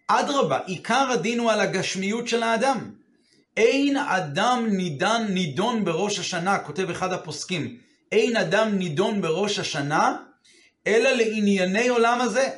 אדרבה, 0.08 0.60
עיקר 0.66 1.08
הדין 1.14 1.40
הוא 1.40 1.52
על 1.52 1.60
הגשמיות 1.60 2.28
של 2.28 2.44
האדם. 2.44 2.92
אין 3.58 3.98
אדם 3.98 4.68
נידן 4.70 5.26
נידון 5.30 5.86
בראש 5.86 6.20
השנה, 6.20 6.60
כותב 6.60 6.90
אחד 6.90 7.14
הפוסקים, 7.14 7.78
אין 8.12 8.38
אדם 8.38 8.78
נידון 8.78 9.22
בראש 9.22 9.60
השנה, 9.60 10.18
אלא 10.88 11.10
לענייני 11.10 11.88
עולם 11.88 12.22
הזה. 12.22 12.50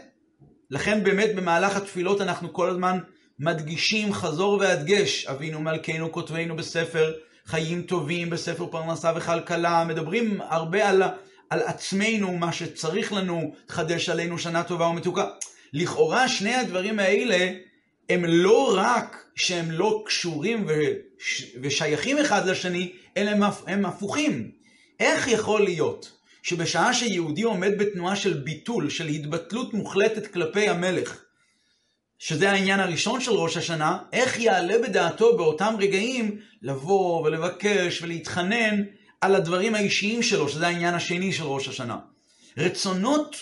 לכן 0.71 1.03
באמת 1.03 1.35
במהלך 1.35 1.75
התפילות 1.77 2.21
אנחנו 2.21 2.53
כל 2.53 2.69
הזמן 2.69 2.99
מדגישים 3.39 4.13
חזור 4.13 4.57
והדגש, 4.59 5.25
אבינו 5.25 5.61
מלכנו 5.61 6.11
כותבנו 6.11 6.55
בספר 6.55 7.13
חיים 7.45 7.81
טובים, 7.81 8.29
בספר 8.29 8.67
פרנסה 8.71 9.11
וכלכלה, 9.15 9.83
מדברים 9.83 10.41
הרבה 10.41 10.89
על, 10.89 11.03
על 11.49 11.61
עצמנו, 11.61 12.37
מה 12.37 12.53
שצריך 12.53 13.13
לנו, 13.13 13.53
חדש 13.67 14.09
עלינו 14.09 14.39
שנה 14.39 14.63
טובה 14.63 14.85
ומתוקה. 14.85 15.25
לכאורה 15.73 16.27
שני 16.27 16.55
הדברים 16.55 16.99
האלה 16.99 17.51
הם 18.09 18.25
לא 18.25 18.73
רק 18.77 19.25
שהם 19.35 19.71
לא 19.71 20.03
קשורים 20.05 20.67
ושייכים 21.61 22.17
אחד 22.17 22.47
לשני, 22.47 22.91
אלא 23.17 23.29
הם, 23.29 23.41
הם 23.67 23.85
הפוכים. 23.85 24.51
איך 24.99 25.27
יכול 25.27 25.63
להיות 25.63 26.11
שבשעה 26.43 26.93
שיהודי 26.93 27.41
עומד 27.41 27.71
בתנועה 27.77 28.15
של 28.15 28.33
ביטול, 28.33 28.89
של 28.89 29.07
התבטלות 29.07 29.73
מוחלטת 29.73 30.27
כלפי 30.27 30.69
המלך, 30.69 31.21
שזה 32.19 32.51
העניין 32.51 32.79
הראשון 32.79 33.21
של 33.21 33.31
ראש 33.31 33.57
השנה, 33.57 33.97
איך 34.13 34.39
יעלה 34.39 34.77
בדעתו 34.77 35.37
באותם 35.37 35.75
רגעים 35.79 36.39
לבוא 36.61 37.21
ולבקש 37.25 38.01
ולהתחנן 38.01 38.83
על 39.21 39.35
הדברים 39.35 39.75
האישיים 39.75 40.23
שלו, 40.23 40.49
שזה 40.49 40.67
העניין 40.67 40.93
השני 40.93 41.33
של 41.33 41.43
ראש 41.43 41.67
השנה. 41.67 41.97
רצונות 42.57 43.35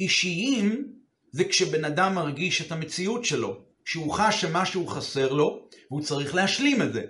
אישיים 0.00 0.92
זה 1.34 1.44
כשבן 1.44 1.84
אדם 1.84 2.14
מרגיש 2.14 2.62
את 2.62 2.72
המציאות 2.72 3.24
שלו, 3.24 3.56
שהוא 3.84 4.12
חש 4.12 4.40
שמשהו 4.40 4.86
חסר 4.86 5.32
לו, 5.32 5.68
והוא 5.90 6.02
צריך 6.02 6.34
להשלים 6.34 6.82
את 6.82 6.92
זה. 6.92 7.02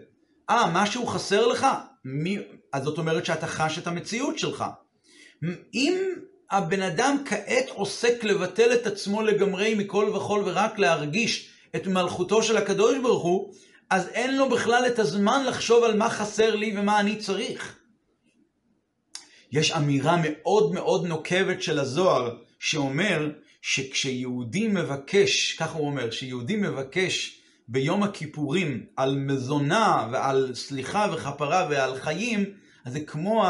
אה, 0.50 0.71
משהו 0.73 1.07
חסר 1.07 1.47
לך? 1.47 1.66
מי... 2.04 2.38
אז 2.73 2.85
זאת 2.85 2.99
אומרת 2.99 3.26
שאתה 3.26 3.47
חש 3.47 3.78
את 3.78 3.87
המציאות 3.87 4.38
שלך. 4.38 4.64
אם 5.75 5.99
הבן 6.50 6.83
אדם 6.83 7.16
כעת 7.25 7.69
עוסק 7.69 8.25
לבטל 8.25 8.73
את 8.73 8.87
עצמו 8.87 9.23
לגמרי 9.23 9.75
מכל 9.75 10.12
וכול 10.14 10.43
ורק 10.45 10.78
להרגיש 10.78 11.50
את 11.76 11.87
מלכותו 11.87 12.43
של 12.43 12.57
הקדוש 12.57 12.99
ברוך 12.99 13.23
הוא, 13.23 13.54
אז 13.90 14.09
אין 14.09 14.37
לו 14.37 14.49
בכלל 14.49 14.85
את 14.87 14.99
הזמן 14.99 15.45
לחשוב 15.47 15.85
על 15.85 15.97
מה 15.97 16.11
חסר 16.11 16.54
לי 16.54 16.75
ומה 16.78 17.00
אני 17.00 17.16
צריך. 17.16 17.78
יש 19.52 19.73
אמירה 19.73 20.16
מאוד 20.23 20.73
מאוד 20.73 21.07
נוקבת 21.07 21.62
של 21.62 21.78
הזוהר, 21.78 22.37
שאומר 22.59 23.31
שכשיהודי 23.66 24.68
מבקש, 24.68 25.52
ככה 25.52 25.78
הוא 25.78 25.87
אומר, 25.87 26.11
כשיהודי 26.11 26.56
מבקש 26.56 27.40
ביום 27.68 28.02
הכיפורים 28.02 28.87
על 28.97 29.16
מזונה 29.16 30.09
ועל 30.12 30.54
סליחה 30.54 31.06
וכפרה 31.12 31.66
ועל 31.71 32.00
חיים, 32.00 32.44
אז 32.85 32.92
זה 32.92 33.00
כמו 33.00 33.44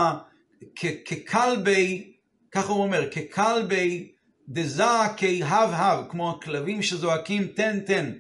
ככלבי, 1.07 2.13
ככה 2.53 2.73
הוא 2.73 2.83
אומר, 2.83 3.11
ככלבי 3.11 4.13
דזעקי 4.49 5.43
הב 5.43 5.71
הב, 5.73 6.05
כמו 6.11 6.31
הכלבים 6.31 6.83
שזועקים 6.83 7.47
תן 7.47 7.81
תן. 7.81 8.13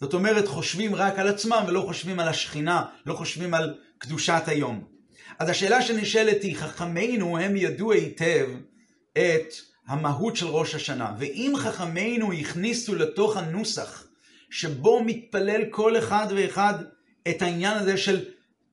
זאת 0.00 0.14
אומרת, 0.14 0.48
חושבים 0.48 0.94
רק 0.94 1.18
על 1.18 1.28
עצמם 1.28 1.64
ולא 1.68 1.80
חושבים 1.80 2.20
על 2.20 2.28
השכינה, 2.28 2.84
לא 3.06 3.14
חושבים 3.14 3.54
על 3.54 3.74
קדושת 3.98 4.42
היום. 4.46 4.84
אז 5.38 5.48
השאלה 5.48 5.82
שנשאלת 5.82 6.42
היא, 6.42 6.56
חכמינו 6.56 7.38
הם 7.38 7.56
ידעו 7.56 7.92
היטב 7.92 8.48
את 9.12 9.71
המהות 9.86 10.36
של 10.36 10.46
ראש 10.46 10.74
השנה, 10.74 11.12
ואם 11.18 11.52
חכמינו 11.56 12.32
הכניסו 12.32 12.94
לתוך 12.94 13.36
הנוסח 13.36 14.06
שבו 14.50 15.04
מתפלל 15.04 15.64
כל 15.70 15.98
אחד 15.98 16.26
ואחד 16.36 16.74
את 17.28 17.42
העניין 17.42 17.78
הזה 17.78 17.96
של 17.96 18.24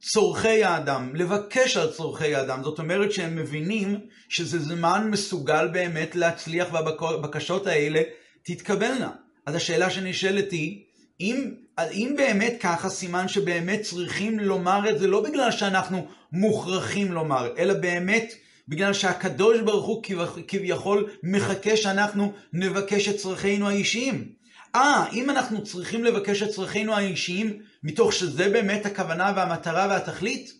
צורכי 0.02 0.64
האדם, 0.64 1.16
לבקש 1.16 1.78
על 1.78 1.92
צורכי 1.92 2.36
האדם, 2.36 2.64
זאת 2.64 2.80
אומרת 2.80 3.12
שהם 3.12 3.36
מבינים 3.36 4.00
שזה 4.30 4.60
זמן 4.60 5.08
מסוגל 5.12 5.68
באמת 5.68 6.16
להצליח 6.16 6.74
והבקשות 6.74 7.68
האלה 7.68 8.02
תתקבלנה. 8.44 9.12
אז 9.46 9.56
השאלה 9.56 9.90
שנשאלת 9.90 10.52
היא, 10.52 10.84
אם, 11.22 11.54
אם 11.92 12.14
באמת 12.18 12.54
ככה, 12.60 12.90
סימן 12.90 13.28
שבאמת 13.28 13.82
צריכים 13.82 14.40
לומר 14.40 14.90
את 14.90 15.00
זה 15.00 15.08
לא 15.08 15.22
בגלל 15.22 15.52
שאנחנו 15.52 16.08
מוכרחים 16.32 17.12
לומר, 17.12 17.54
אלא 17.58 17.74
באמת 17.74 18.34
בגלל 18.70 18.94
שהקדוש 18.94 19.60
ברוך 19.60 19.86
הוא 19.86 20.04
כביכול 20.48 21.10
מחכה 21.24 21.78
שאנחנו 21.78 22.34
נבקש 22.54 23.10
את 23.10 23.16
צרכינו 23.16 23.70
האישיים. 23.70 24.32
אה, 24.76 25.06
אם 25.14 25.30
אנחנו 25.30 25.64
צריכים 25.64 26.04
לבקש 26.04 26.44
את 26.44 26.50
צרכינו 26.50 26.94
האישיים, 26.94 27.60
מתוך 27.84 28.14
שזה 28.14 28.50
באמת 28.50 28.86
הכוונה 28.86 29.34
והמטרה 29.36 29.88
והתכלית, 29.90 30.54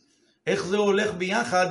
איך 0.48 0.66
זה 0.66 0.78
הולך 0.78 1.14
ביחד 1.14 1.68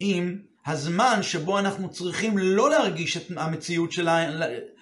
עם 0.00 0.38
הזמן 0.66 1.22
שבו 1.22 1.58
אנחנו 1.58 1.90
צריכים 1.90 2.38
לא 2.38 2.70
להרגיש 2.70 3.16
את 3.16 3.22
המציאות, 3.36 3.92
שלה, 3.92 4.30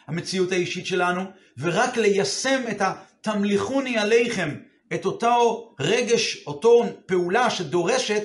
המציאות 0.06 0.52
האישית 0.52 0.86
שלנו, 0.86 1.22
ורק 1.58 1.96
ליישם 1.96 2.62
את 2.70 2.82
התמליכוני 2.82 3.98
עליכם, 3.98 4.54
את 4.94 5.04
אותו 5.04 5.68
רגש, 5.80 6.46
אותו 6.46 6.84
פעולה 7.06 7.50
שדורשת 7.50 8.22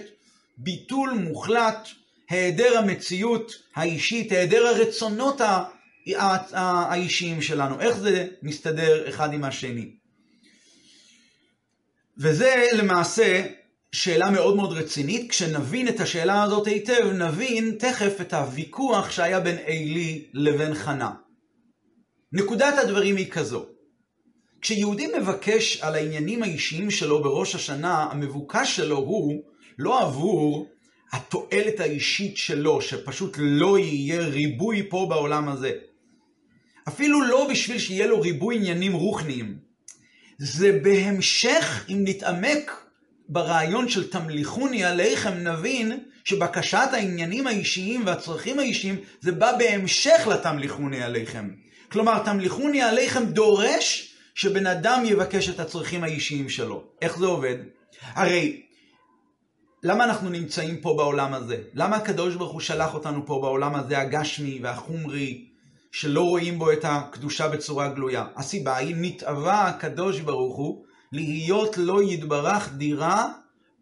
ביטול 0.58 1.10
מוחלט 1.10 1.88
היעדר 2.32 2.78
המציאות 2.78 3.52
האישית, 3.76 4.32
היעדר 4.32 4.68
הרצונות 4.68 5.42
האישיים 6.54 7.42
שלנו. 7.42 7.80
איך 7.80 7.98
זה 7.98 8.28
מסתדר 8.42 9.10
אחד 9.10 9.34
עם 9.34 9.44
השני? 9.44 9.92
וזה 12.18 12.68
למעשה 12.74 13.48
שאלה 13.92 14.30
מאוד 14.30 14.56
מאוד 14.56 14.78
רצינית. 14.78 15.30
כשנבין 15.32 15.88
את 15.88 16.00
השאלה 16.00 16.44
הזאת 16.44 16.68
היטב, 16.68 17.12
נבין 17.14 17.76
תכף 17.80 18.22
את 18.22 18.34
הוויכוח 18.34 19.12
שהיה 19.12 19.40
בין 19.40 19.58
עלי 19.66 20.26
לבין 20.34 20.74
חנה. 20.74 21.12
נקודת 22.32 22.74
הדברים 22.78 23.16
היא 23.16 23.32
כזו. 23.32 23.66
כשיהודי 24.62 25.08
מבקש 25.20 25.78
על 25.82 25.96
העניינים 25.96 26.44
האישיים 26.44 26.92
שלו 26.92 27.24
בראש 27.24 27.56
השנה, 27.56 28.04
המבוקש 28.04 28.76
שלו 28.76 28.98
הוא 28.98 29.44
לא 29.78 30.02
עבור 30.02 30.68
התועלת 31.12 31.80
האישית 31.80 32.38
שלו, 32.38 32.82
שפשוט 32.82 33.36
לא 33.40 33.80
יהיה 33.80 34.20
ריבוי 34.20 34.88
פה 34.90 35.06
בעולם 35.10 35.50
הזה. 35.50 35.72
אפילו 36.88 37.22
לא 37.22 37.48
בשביל 37.52 37.80
שיהיה 37.80 38.08
לו 38.08 38.22
ריבוי 38.22 38.56
עניינים 38.56 38.94
רוחניים. 38.94 39.58
זה 40.38 40.80
בהמשך, 40.84 41.86
אם 41.90 41.98
נתעמק 42.04 42.86
ברעיון 43.30 43.90
של 43.90 44.10
תמליכוני 44.10 44.84
עליכם, 44.84 45.34
נבין 45.34 46.00
שבקשת 46.24 46.88
העניינים 46.92 47.48
האישיים 47.48 48.06
והצרכים 48.06 48.60
האישיים, 48.60 48.96
זה 49.22 49.32
בא 49.32 49.58
בהמשך 49.58 50.28
לתמליכוני 50.32 51.04
עליכם. 51.04 51.50
כלומר, 51.92 52.24
תמליכוני 52.26 52.82
עליכם 52.82 53.26
דורש 53.26 54.16
שבן 54.36 54.68
אדם 54.68 55.04
יבקש 55.06 55.50
את 55.50 55.60
הצרכים 55.60 56.04
האישיים 56.04 56.50
שלו. 56.50 56.84
איך 57.02 57.18
זה 57.18 57.26
עובד? 57.26 57.56
הרי, 58.02 58.62
למה 59.84 60.04
אנחנו 60.04 60.30
נמצאים 60.30 60.78
פה 60.82 60.94
בעולם 60.98 61.34
הזה? 61.34 61.58
למה 61.74 61.96
הקדוש 61.96 62.36
ברוך 62.36 62.52
הוא 62.52 62.62
שלח 62.62 62.94
אותנו 62.94 63.26
פה 63.26 63.40
בעולם 63.42 63.76
הזה, 63.76 64.00
הגשמי 64.00 64.60
והחומרי, 64.64 65.46
שלא 65.92 66.22
רואים 66.22 66.60
בו 66.60 66.72
את 66.72 66.80
הקדושה 66.84 67.48
בצורה 67.48 67.90
גלויה? 67.90 68.26
הסיבה 68.36 68.78
היא, 68.78 68.96
נתאווה 69.00 69.68
הקדוש 69.68 70.20
ברוך 70.20 70.58
הוא 70.58 70.84
להיות 71.12 71.78
לא 71.78 72.04
יתברך 72.04 72.74
דירה 72.74 73.32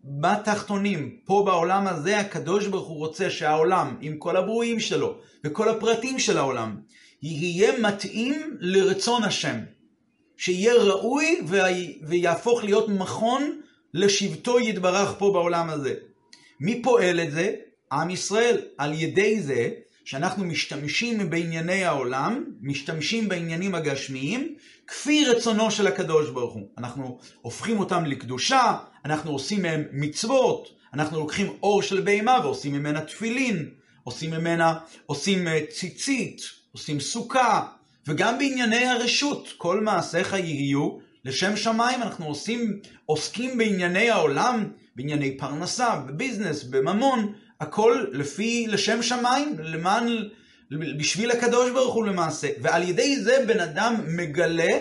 בתחתונים. 0.03 1.17
פה 1.25 1.43
בעולם 1.45 1.87
הזה 1.87 2.19
הקדוש 2.19 2.67
ברוך 2.67 2.87
הוא 2.87 2.97
רוצה 2.97 3.29
שהעולם, 3.29 3.97
עם 4.01 4.17
כל 4.17 4.37
הברואים 4.37 4.79
שלו 4.79 5.17
וכל 5.43 5.69
הפרטים 5.69 6.19
של 6.19 6.37
העולם, 6.37 6.77
יהיה 7.21 7.79
מתאים 7.79 8.57
לרצון 8.59 9.23
השם. 9.23 9.57
שיהיה 10.37 10.73
ראוי 10.73 11.41
ויהפוך 12.03 12.63
להיות 12.63 12.89
מכון 12.89 13.59
לשבטו 13.93 14.59
יתברך 14.59 15.15
פה 15.17 15.31
בעולם 15.33 15.69
הזה. 15.69 15.93
מי 16.59 16.81
פועל 16.81 17.19
את 17.19 17.31
זה? 17.31 17.55
עם 17.91 18.09
ישראל. 18.09 18.57
על 18.77 18.93
ידי 18.93 19.41
זה 19.41 19.69
שאנחנו 20.05 20.45
משתמשים 20.45 21.29
בענייני 21.29 21.85
העולם, 21.85 22.43
משתמשים 22.61 23.29
בעניינים 23.29 23.75
הגשמיים, 23.75 24.55
כפי 24.87 25.25
רצונו 25.25 25.71
של 25.71 25.87
הקדוש 25.87 26.29
ברוך 26.29 26.53
הוא. 26.53 26.67
אנחנו 26.77 27.19
הופכים 27.41 27.79
אותם 27.79 28.05
לקדושה, 28.05 28.77
אנחנו 29.05 29.31
עושים 29.31 29.61
מהם 29.61 29.83
מצוות, 29.91 30.67
אנחנו 30.93 31.19
לוקחים 31.19 31.53
אור 31.63 31.81
של 31.81 32.01
בהמה 32.01 32.39
ועושים 32.43 32.73
ממנה 32.73 33.01
תפילין, 33.01 33.69
עושים 34.03 34.31
ממנה, 34.31 34.79
עושים 35.05 35.47
אה, 35.47 35.59
ציצית, 35.69 36.41
עושים 36.71 36.99
סוכה, 36.99 37.67
וגם 38.07 38.37
בענייני 38.37 38.85
הרשות, 38.85 39.53
כל 39.57 39.79
מעשיך 39.79 40.33
יהיו 40.33 40.97
לשם 41.25 41.57
שמיים, 41.57 42.01
אנחנו 42.01 42.25
עושים, 42.25 42.79
עוסקים 43.05 43.57
בענייני 43.57 44.09
העולם, 44.09 44.71
בענייני 44.95 45.37
פרנסה, 45.37 45.95
בביזנס, 45.95 46.63
בממון, 46.63 47.33
הכל 47.59 48.05
לפי, 48.11 48.67
לשם 48.67 49.01
שמיים, 49.03 49.55
למען, 49.59 50.07
בשביל 50.97 51.31
הקדוש 51.31 51.71
ברוך 51.71 51.93
הוא 51.93 52.05
למעשה. 52.05 52.47
ועל 52.61 52.83
ידי 52.83 53.19
זה 53.19 53.45
בן 53.47 53.59
אדם 53.59 53.95
מגלה 54.07 54.77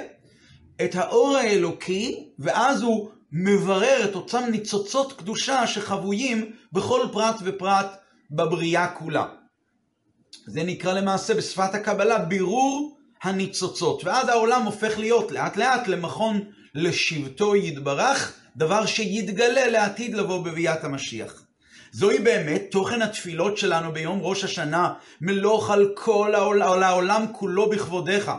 את 0.85 0.95
האור 0.95 1.37
האלוקי, 1.37 2.29
ואז 2.39 2.83
הוא 2.83 3.11
מברר 3.33 4.05
את 4.05 4.15
אותם 4.15 4.45
ניצוצות 4.51 5.13
קדושה 5.13 5.67
שחבויים 5.67 6.53
בכל 6.73 7.01
פרט 7.13 7.37
ופרט 7.45 7.97
בבריאה 8.31 8.89
כולה. 8.89 9.25
זה 10.47 10.63
נקרא 10.63 10.93
למעשה 10.93 11.35
בשפת 11.35 11.75
הקבלה 11.75 12.19
בירור 12.19 12.98
הניצוצות, 13.23 14.05
ואז 14.05 14.29
העולם 14.29 14.63
הופך 14.63 14.99
להיות 14.99 15.33
לאט 15.33 15.57
לאט 15.57 15.89
למכון 15.89 16.41
לשבטו 16.75 17.57
יתברך, 17.57 18.33
דבר 18.57 18.87
שיתגלה 18.87 19.69
לעתיד 19.69 20.15
לבוא 20.15 20.45
בביאת 20.45 20.85
המשיח. 20.85 21.43
זוהי 21.93 22.19
באמת 22.19 22.63
תוכן 22.71 23.03
התפילות 23.03 23.59
שלנו 23.59 23.93
ביום 23.93 24.19
ראש 24.23 24.45
השנה, 24.45 24.93
מלוך 25.21 25.71
על 25.71 25.93
כל 25.95 26.35
העולם, 26.35 26.73
על 26.73 26.83
העולם 26.83 27.25
כולו 27.33 27.71
בכבודיך. 27.71 28.31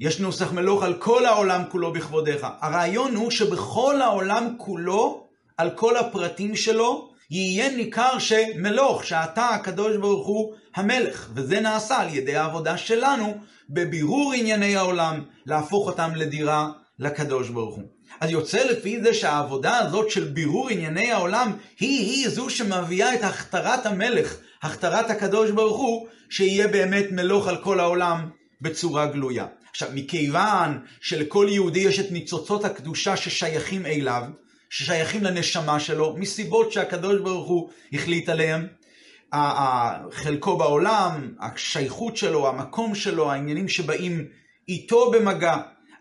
יש 0.00 0.20
נוסח 0.20 0.52
מלוך 0.52 0.82
על 0.82 0.94
כל 0.94 1.26
העולם 1.26 1.62
כולו 1.68 1.92
בכבודיך. 1.92 2.46
הרעיון 2.60 3.16
הוא 3.16 3.30
שבכל 3.30 4.02
העולם 4.02 4.54
כולו, 4.58 5.28
על 5.56 5.70
כל 5.70 5.96
הפרטים 5.96 6.56
שלו, 6.56 7.11
יהיה 7.34 7.76
ניכר 7.76 8.18
שמלוך, 8.18 9.04
שאתה 9.04 9.48
הקדוש 9.48 9.96
ברוך 9.96 10.26
הוא 10.26 10.54
המלך, 10.74 11.30
וזה 11.34 11.60
נעשה 11.60 12.00
על 12.00 12.14
ידי 12.14 12.36
העבודה 12.36 12.76
שלנו 12.76 13.36
בבירור 13.70 14.32
ענייני 14.32 14.76
העולם, 14.76 15.24
להפוך 15.46 15.86
אותם 15.86 16.10
לדירה 16.14 16.70
לקדוש 16.98 17.48
ברוך 17.48 17.74
הוא. 17.74 17.84
אז 18.20 18.30
יוצא 18.30 18.64
לפי 18.64 19.02
זה 19.02 19.14
שהעבודה 19.14 19.78
הזאת 19.78 20.10
של 20.10 20.24
בירור 20.24 20.68
ענייני 20.68 21.12
העולם 21.12 21.52
היא-היא 21.80 22.28
זו 22.28 22.50
שמביאה 22.50 23.14
את 23.14 23.22
הכתרת 23.22 23.86
המלך, 23.86 24.36
הכתרת 24.62 25.10
הקדוש 25.10 25.50
ברוך 25.50 25.78
הוא, 25.78 26.06
שיהיה 26.30 26.68
באמת 26.68 27.06
מלוך 27.10 27.48
על 27.48 27.56
כל 27.56 27.80
העולם 27.80 28.28
בצורה 28.60 29.06
גלויה. 29.06 29.46
עכשיו, 29.70 29.88
מכיוון 29.94 30.78
שלכל 31.00 31.46
יהודי 31.50 31.80
יש 31.80 32.00
את 32.00 32.10
ניצוצות 32.10 32.64
הקדושה 32.64 33.16
ששייכים 33.16 33.86
אליו, 33.86 34.22
ששייכים 34.72 35.24
לנשמה 35.24 35.80
שלו, 35.80 36.16
מסיבות 36.16 36.72
שהקדוש 36.72 37.20
ברוך 37.20 37.48
הוא 37.48 37.70
החליט 37.92 38.28
עליהם, 38.28 38.66
חלקו 40.10 40.56
בעולם, 40.56 41.34
השייכות 41.40 42.16
שלו, 42.16 42.48
המקום 42.48 42.94
שלו, 42.94 43.30
העניינים 43.30 43.68
שבאים 43.68 44.26
איתו 44.68 45.10
במגע. 45.10 45.56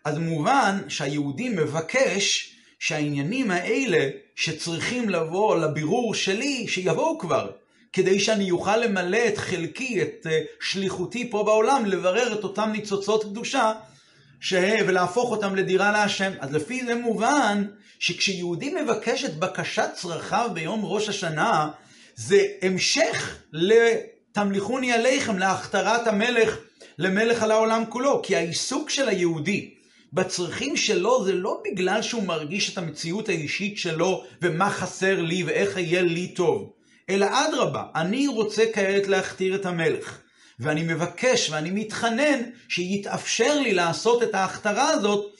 אז 0.05 0.17
מובן 0.17 0.79
שהיהודי 0.88 1.49
מבקש 1.49 2.55
שהעניינים 2.79 3.51
האלה 3.51 4.10
שצריכים 4.36 5.10
לבוא 5.10 5.55
לבירור 5.55 6.15
שלי, 6.15 6.67
שיבואו 6.67 7.19
כבר, 7.19 7.51
כדי 7.93 8.19
שאני 8.19 8.51
אוכל 8.51 8.77
למלא 8.77 9.27
את 9.27 9.38
חלקי, 9.38 10.01
את 10.01 10.27
אה, 10.29 10.41
שליחותי 10.62 11.29
פה 11.31 11.43
בעולם, 11.43 11.86
לברר 11.86 12.39
את 12.39 12.43
אותם 12.43 12.69
ניצוצות 12.71 13.23
קדושה, 13.23 13.73
ש... 14.41 14.54
ולהפוך 14.88 15.32
אותם 15.32 15.56
לדירה 15.56 15.91
להשם. 15.91 16.32
אז 16.39 16.54
לפי 16.54 16.86
זה 16.86 16.95
מובן 16.95 17.65
שכשיהודי 17.99 18.73
מבקש 18.84 19.25
את 19.25 19.39
בקשת 19.39 19.89
צרכיו 19.95 20.49
ביום 20.54 20.86
ראש 20.86 21.10
השנה, 21.10 21.69
זה 22.15 22.45
המשך 22.62 23.38
לתמליכוני 23.54 24.93
עליכם, 24.93 25.38
להכתרת 25.38 26.08
המלך 26.08 26.58
למלך 26.97 27.43
על 27.43 27.51
העולם 27.51 27.84
כולו. 27.89 28.21
כי 28.23 28.36
העיסוק 28.36 28.89
של 28.89 29.10
היהודי 29.10 29.73
בצרכים 30.13 30.77
שלו 30.77 31.25
זה 31.25 31.34
לא 31.34 31.62
בגלל 31.65 32.01
שהוא 32.01 32.23
מרגיש 32.23 32.73
את 32.73 32.77
המציאות 32.77 33.30
האישית 33.30 33.77
שלו 33.77 34.23
ומה 34.41 34.69
חסר 34.69 35.21
לי 35.21 35.43
ואיך 35.43 35.77
יהיה 35.77 36.01
לי 36.01 36.27
טוב, 36.27 36.73
אלא 37.10 37.27
אדרבה, 37.32 37.84
אני 37.95 38.27
רוצה 38.27 38.63
כעת 38.73 39.08
להכתיר 39.08 39.56
את 39.56 39.65
המלך. 39.65 40.19
ואני 40.62 40.84
מבקש 40.84 41.50
ואני 41.50 41.71
מתחנן 41.71 42.41
שיתאפשר 42.69 43.60
לי 43.60 43.74
לעשות 43.74 44.24
את 44.24 44.36
ההכתרה 44.36 44.89
הזאת 44.89 45.34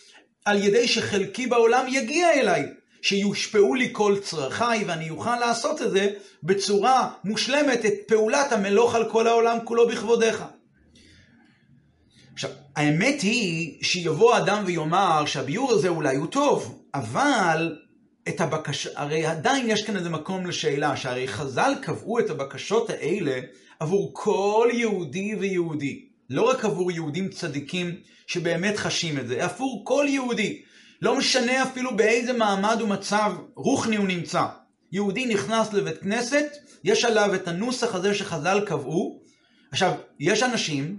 על 0.46 0.64
ידי 0.64 0.88
שחלקי 0.88 1.48
בעולם 1.48 1.86
יגיע 1.90 2.34
אליי. 2.34 2.64
שיושפעו 3.02 3.76
לי 3.76 3.90
כל 3.92 4.16
צרכיי 4.22 4.84
ואני 4.88 5.10
אוכל 5.10 5.40
לעשות 5.40 5.82
את 5.82 5.92
זה 5.92 6.10
בצורה 6.44 7.10
מושלמת, 7.24 7.86
את 7.86 7.94
פעולת 8.08 8.52
המלוך 8.52 8.96
על 8.96 9.10
כל 9.10 9.28
העולם 9.28 9.58
כולו 9.64 9.88
בכבודיך. 9.88 10.44
עכשיו, 12.34 12.50
האמת 12.76 13.22
היא 13.22 13.84
שיבוא 13.84 14.38
אדם 14.38 14.64
ויאמר 14.66 15.26
שהביור 15.26 15.72
הזה 15.72 15.88
אולי 15.88 16.16
הוא 16.16 16.28
טוב, 16.28 16.84
אבל 16.94 17.76
את 18.28 18.42
הבקשה, 18.42 18.90
הרי 18.96 19.26
עדיין 19.26 19.70
יש 19.70 19.84
כאן 19.84 19.98
איזה 19.98 20.10
מקום 20.10 20.46
לשאלה, 20.46 20.98
שהרי 20.98 21.28
חז"ל 21.28 21.74
קבעו 21.82 22.20
את 22.20 22.30
הבקשות 22.30 22.90
האלה 22.90 23.40
עבור 23.82 24.12
כל 24.14 24.70
יהודי 24.74 25.36
ויהודי. 25.36 26.06
לא 26.30 26.50
רק 26.50 26.66
עבור 26.66 26.92
יהודים 26.92 27.30
צדיקים 27.30 27.96
שבאמת 28.28 28.78
חשים 28.78 29.20
את 29.20 29.28
זה, 29.28 29.46
עבור 29.46 29.82
כל 29.86 30.06
יהודי. 30.10 30.62
לא 31.02 31.18
משנה 31.18 31.64
אפילו 31.64 31.98
באיזה 31.98 32.34
מעמד 32.34 32.82
ומצב 32.82 33.34
רוחני 33.56 33.96
הוא 33.96 34.08
נמצא. 34.08 34.46
יהודי 34.92 35.26
נכנס 35.26 35.74
לבית 35.74 35.98
כנסת, 35.98 36.46
יש 36.84 37.06
עליו 37.06 37.36
את 37.36 37.48
הנוסח 37.48 37.96
הזה 37.96 38.14
שחז"ל 38.14 38.64
קבעו. 38.66 39.22
עכשיו, 39.72 39.94
יש 40.20 40.44
אנשים, 40.44 40.98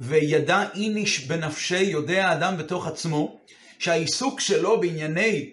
וידע 0.00 0.64
איניש 0.74 1.26
בנפשי, 1.26 1.82
יודע 1.82 2.28
האדם 2.28 2.56
בתוך 2.56 2.86
עצמו, 2.86 3.40
שהעיסוק 3.78 4.40
שלו 4.40 4.80
בענייני, 4.80 5.50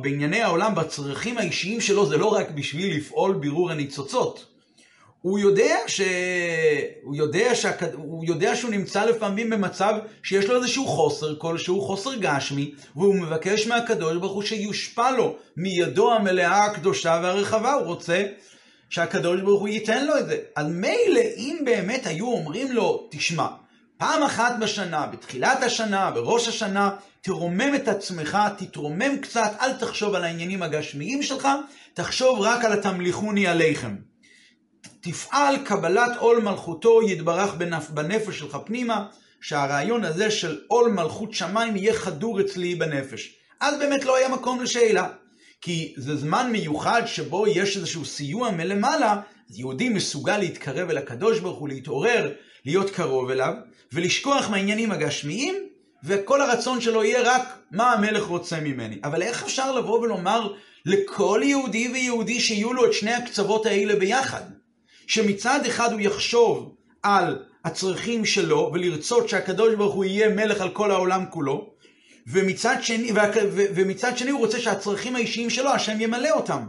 בענייני 0.00 0.42
העולם, 0.42 0.74
בצרכים 0.74 1.38
האישיים 1.38 1.80
שלו, 1.80 2.06
זה 2.06 2.16
לא 2.16 2.26
רק 2.26 2.50
בשביל 2.50 2.96
לפעול 2.96 3.34
בירור 3.34 3.70
הניצוצות. 3.70 4.53
הוא 5.24 5.38
יודע, 5.38 5.76
ש... 5.86 6.00
הוא, 7.02 7.16
יודע 7.16 7.54
שה... 7.54 7.70
הוא 7.94 8.24
יודע 8.24 8.56
שהוא 8.56 8.70
נמצא 8.70 9.04
לפעמים 9.04 9.50
במצב 9.50 9.94
שיש 10.22 10.46
לו 10.46 10.56
איזשהו 10.56 10.86
חוסר 10.86 11.36
כלשהו, 11.38 11.80
חוסר 11.80 12.14
גשמי, 12.14 12.74
והוא 12.96 13.14
מבקש 13.14 13.66
מהקדוש 13.66 14.16
ברוך 14.16 14.32
הוא 14.32 14.42
שיושפע 14.42 15.10
לו 15.10 15.36
מידו 15.56 16.12
המלאה 16.12 16.64
הקדושה 16.64 17.20
והרחבה, 17.22 17.72
הוא 17.72 17.86
רוצה 17.86 18.24
שהקדוש 18.90 19.40
ברוך 19.40 19.60
הוא 19.60 19.68
ייתן 19.68 20.06
לו 20.06 20.18
את 20.18 20.26
זה. 20.26 20.38
אז 20.56 20.66
מילא 20.66 21.20
אם 21.36 21.58
באמת 21.64 22.06
היו 22.06 22.26
אומרים 22.26 22.72
לו, 22.72 23.08
תשמע, 23.10 23.46
פעם 23.98 24.22
אחת 24.22 24.54
בשנה, 24.60 25.06
בתחילת 25.06 25.62
השנה, 25.62 26.10
בראש 26.10 26.48
השנה, 26.48 26.90
תרומם 27.20 27.74
את 27.74 27.88
עצמך, 27.88 28.38
תתרומם 28.58 29.18
קצת, 29.22 29.52
אל 29.60 29.72
תחשוב 29.72 30.14
על 30.14 30.24
העניינים 30.24 30.62
הגשמיים 30.62 31.22
שלך, 31.22 31.48
תחשוב 31.94 32.40
רק 32.40 32.64
על 32.64 32.72
התמליכוני 32.72 33.46
עליכם. 33.46 34.13
תפעל 35.04 35.56
קבלת 35.64 36.16
עול 36.18 36.40
מלכותו 36.40 37.02
יתברך 37.08 37.54
בנפ... 37.54 37.90
בנפש 37.90 38.38
שלך 38.38 38.58
פנימה, 38.64 39.06
שהרעיון 39.40 40.04
הזה 40.04 40.30
של 40.30 40.60
עול 40.68 40.90
מלכות 40.90 41.34
שמיים 41.34 41.76
יהיה 41.76 41.94
חדור 41.94 42.40
אצלי 42.40 42.74
בנפש. 42.74 43.34
אז 43.60 43.78
באמת 43.78 44.04
לא 44.04 44.16
היה 44.16 44.28
מקום 44.28 44.60
לשאלה. 44.62 45.08
כי 45.60 45.94
זה 45.96 46.16
זמן 46.16 46.52
מיוחד 46.52 47.02
שבו 47.06 47.46
יש 47.46 47.76
איזשהו 47.76 48.04
סיוע 48.04 48.50
מלמעלה, 48.50 49.20
אז 49.50 49.58
יהודי 49.58 49.88
מסוגל 49.88 50.38
להתקרב 50.38 50.90
אל 50.90 50.98
הקדוש 50.98 51.40
ברוך 51.40 51.58
הוא, 51.58 51.68
להתעורר, 51.68 52.32
להיות 52.64 52.90
קרוב 52.90 53.30
אליו, 53.30 53.52
ולשכוח 53.92 54.50
מהעניינים 54.50 54.92
הגשמיים, 54.92 55.54
וכל 56.04 56.40
הרצון 56.40 56.80
שלו 56.80 57.04
יהיה 57.04 57.22
רק 57.22 57.58
מה 57.70 57.92
המלך 57.92 58.24
רוצה 58.24 58.60
ממני. 58.60 58.98
אבל 59.04 59.22
איך 59.22 59.42
אפשר 59.42 59.72
לבוא 59.72 60.00
ולומר 60.00 60.52
לכל 60.86 61.40
יהודי 61.44 61.88
ויהודי 61.88 62.40
שיהיו 62.40 62.72
לו 62.72 62.86
את 62.86 62.92
שני 62.92 63.12
הקצוות 63.12 63.66
האלה 63.66 63.96
ביחד? 63.96 64.42
שמצד 65.06 65.60
אחד 65.66 65.92
הוא 65.92 66.00
יחשוב 66.00 66.74
על 67.02 67.38
הצרכים 67.64 68.24
שלו, 68.24 68.70
ולרצות 68.74 69.28
שהקדוש 69.28 69.74
ברוך 69.74 69.94
הוא 69.94 70.04
יהיה 70.04 70.28
מלך 70.28 70.60
על 70.60 70.70
כל 70.70 70.90
העולם 70.90 71.24
כולו, 71.30 71.74
ומצד 72.26 72.76
שני, 72.82 73.12
ומצד 73.54 74.18
שני 74.18 74.30
הוא 74.30 74.40
רוצה 74.40 74.60
שהצרכים 74.60 75.16
האישיים 75.16 75.50
שלו, 75.50 75.70
השם 75.70 76.00
ימלא 76.00 76.30
אותם. 76.30 76.68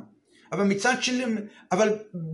אבל 0.51 0.63
מצד 0.63 0.95
שני, 1.01 1.23
אבל 1.71 1.89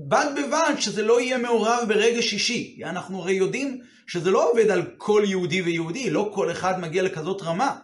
בד 0.07 0.25
בבד 0.37 0.73
שזה 0.79 1.01
לא 1.01 1.21
יהיה 1.21 1.37
מעורב 1.37 1.83
ברגש 1.87 2.33
אישי. 2.33 2.79
אנחנו 2.83 3.19
הרי 3.19 3.33
יודעים 3.33 3.81
שזה 4.07 4.31
לא 4.31 4.51
עובד 4.51 4.69
על 4.71 4.81
כל 4.97 5.23
יהודי 5.25 5.61
ויהודי, 5.61 6.09
לא 6.09 6.31
כל 6.33 6.51
אחד 6.51 6.79
מגיע 6.79 7.03
לכזאת 7.03 7.41
רמה. 7.41 7.75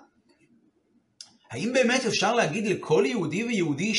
האם 1.51 1.73
באמת 1.73 2.05
אפשר 2.05 2.35
להגיד 2.35 2.67
לכל 2.67 3.03
יהודי 3.07 3.43
ויהודי 3.43 3.93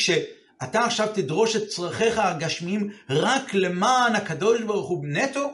שאתה 0.63 0.85
עכשיו 0.85 1.07
תדרוש 1.13 1.55
את 1.55 1.67
צרכיך 1.67 2.17
הגשמיים 2.17 2.89
רק 3.09 3.53
למען 3.53 4.15
הקדוש 4.15 4.61
ברוך 4.61 4.89
הוא 4.89 5.05
נטו? 5.07 5.49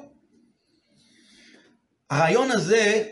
הרעיון 2.09 2.51
הזה, 2.51 3.03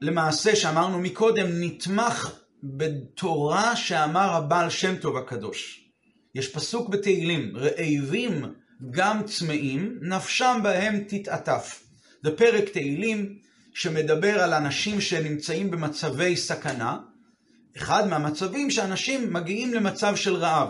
למעשה, 0.00 0.56
שאמרנו 0.56 0.98
מקודם, 0.98 1.46
נתמך 1.50 2.38
בתורה 2.62 3.76
שאמר 3.76 4.30
הבעל 4.34 4.70
שם 4.70 4.96
טוב 4.96 5.16
הקדוש. 5.16 5.88
יש 6.34 6.48
פסוק 6.48 6.88
בתהילים, 6.88 7.56
רעבים 7.56 8.54
גם 8.90 9.22
צמאים, 9.26 9.98
נפשם 10.02 10.60
בהם 10.62 11.04
תתעטף. 11.08 11.82
זה 12.22 12.36
פרק 12.36 12.68
תהילים 12.68 13.38
שמדבר 13.74 14.40
על 14.40 14.54
אנשים 14.54 15.00
שנמצאים 15.00 15.70
במצבי 15.70 16.36
סכנה. 16.36 16.98
אחד 17.76 18.08
מהמצבים 18.08 18.70
שאנשים 18.70 19.32
מגיעים 19.32 19.74
למצב 19.74 20.16
של 20.16 20.34
רעב. 20.34 20.68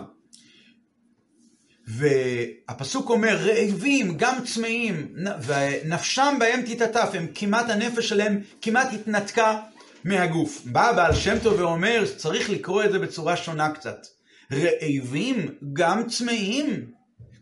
והפסוק 1.87 3.09
אומר, 3.09 3.37
רעבים, 3.37 4.17
גם 4.17 4.35
צמאים, 4.45 5.15
ונפשם 5.45 6.35
בהם 6.39 6.61
תתעטף, 6.61 7.09
הם 7.13 7.27
כמעט, 7.35 7.69
הנפש 7.69 8.09
שלהם 8.09 8.41
כמעט 8.61 8.93
התנתקה 8.93 9.59
מהגוף. 10.03 10.61
בא 10.65 10.91
בעל 10.91 11.15
שם 11.15 11.39
טוב 11.43 11.59
ואומר, 11.59 12.03
צריך 12.17 12.49
לקרוא 12.49 12.83
את 12.83 12.91
זה 12.91 12.99
בצורה 12.99 13.37
שונה 13.37 13.71
קצת. 13.71 14.07
רעבים, 14.51 15.49
גם 15.73 16.07
צמאים. 16.09 16.85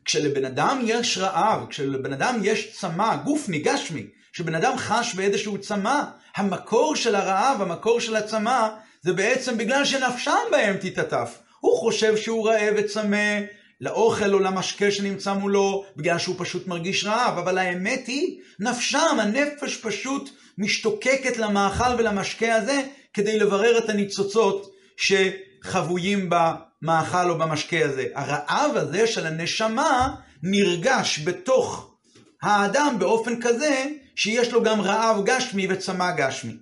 כשלבן 0.05 0.45
אדם 0.45 0.81
יש 0.83 1.17
רעב, 1.17 1.65
כשלבן 1.69 2.13
אדם 2.13 2.39
יש 2.43 2.79
צמא, 2.79 3.15
גוף 3.15 3.49
ניגש 3.49 3.91
מי, 3.91 4.07
כשבן 4.33 4.55
אדם 4.55 4.77
חש 4.77 5.15
באיזשהו 5.15 5.57
צמא, 5.57 6.01
המקור 6.35 6.95
של 6.95 7.15
הרעב, 7.15 7.61
המקור 7.61 7.99
של 7.99 8.15
הצמא, 8.15 8.67
זה 9.01 9.13
בעצם 9.13 9.57
בגלל 9.57 9.85
שנפשם 9.85 10.31
בהם 10.51 10.77
תתעטף. 10.77 11.37
הוא 11.59 11.77
חושב 11.79 12.17
שהוא 12.17 12.47
רעב 12.49 12.73
וצמא 12.77 13.39
לאוכל 13.81 14.33
או 14.33 14.39
למשקה 14.39 14.91
שנמצא 14.91 15.33
מולו, 15.33 15.85
בגלל 15.95 16.17
שהוא 16.17 16.35
פשוט 16.37 16.67
מרגיש 16.67 17.05
רעב, 17.05 17.37
אבל 17.37 17.57
האמת 17.57 18.07
היא, 18.07 18.39
נפשם, 18.59 19.17
הנפש 19.19 19.77
פשוט 19.77 20.29
משתוקקת 20.57 21.37
למאכל 21.37 21.95
ולמשקה 21.97 22.55
הזה, 22.55 22.81
כדי 23.13 23.39
לברר 23.39 23.77
את 23.77 23.89
הניצוצות 23.89 24.71
שחבויים 24.97 26.29
במאכל 26.29 27.29
או 27.29 27.37
במשקה 27.37 27.85
הזה. 27.85 28.05
הרעב 28.15 28.75
הזה 28.75 29.07
של 29.07 29.25
הנשמה 29.25 30.15
נרגש 30.43 31.19
בתוך 31.23 31.95
האדם 32.41 32.95
באופן 32.99 33.41
כזה, 33.41 33.85
שיש 34.15 34.51
לו 34.51 34.63
גם 34.63 34.81
רעב 34.81 35.25
גשמי 35.25 35.67
וצמא 35.69 36.11
גשמי. 36.11 36.53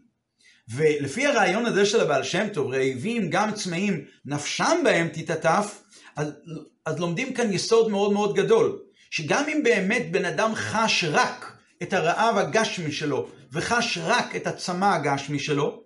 ולפי 0.76 1.26
הרעיון 1.26 1.66
הזה 1.66 1.86
של 1.86 2.02
הבעל 2.02 2.24
שם 2.24 2.48
טוב, 2.54 2.74
רעבים 2.74 3.30
גם 3.30 3.52
צמאים, 3.52 4.06
נפשם 4.26 4.82
בהם 4.84 5.08
תתעטף, 5.08 5.82
אז, 6.20 6.28
אז 6.86 7.00
לומדים 7.00 7.34
כאן 7.34 7.54
יסוד 7.54 7.90
מאוד 7.90 8.14
מאוד 8.14 8.36
גדול, 8.36 8.80
שגם 9.12 9.44
אם 9.48 9.64
באמת 9.64 10.12
בן 10.12 10.26
אדם 10.26 10.52
חש 10.56 11.04
רק 11.04 11.58
את 11.84 11.94
הרעב 11.94 12.38
הגשמי 12.38 12.92
שלו, 12.92 13.28
וחש 13.52 13.98
רק 14.02 14.36
את 14.36 14.48
הצמא 14.48 14.86
הגשמי 14.86 15.40
שלו, 15.40 15.84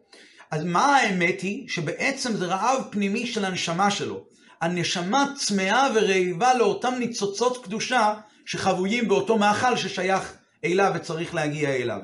אז 0.52 0.63
מה 0.63 0.86
האמת 0.98 1.41
היא? 1.41 1.69
שבעצם 1.69 2.34
זה 2.34 2.46
רעב 2.46 2.84
פנימי 2.91 3.28
של 3.28 3.46
הנשמה 3.46 3.91
שלו. 3.91 4.26
הנשמה 4.62 5.26
צמאה 5.38 5.88
ורעיבה 5.96 6.54
לאותם 6.54 6.93
ניצוצות 7.00 7.65
קדושה 7.65 8.13
שחבויים 8.46 9.08
באותו 9.08 9.38
מאכל 9.38 9.78
ששייך 9.78 10.34
אליו 10.65 10.91
וצריך 10.96 11.36
להגיע 11.36 11.69
אליו. 11.69 12.00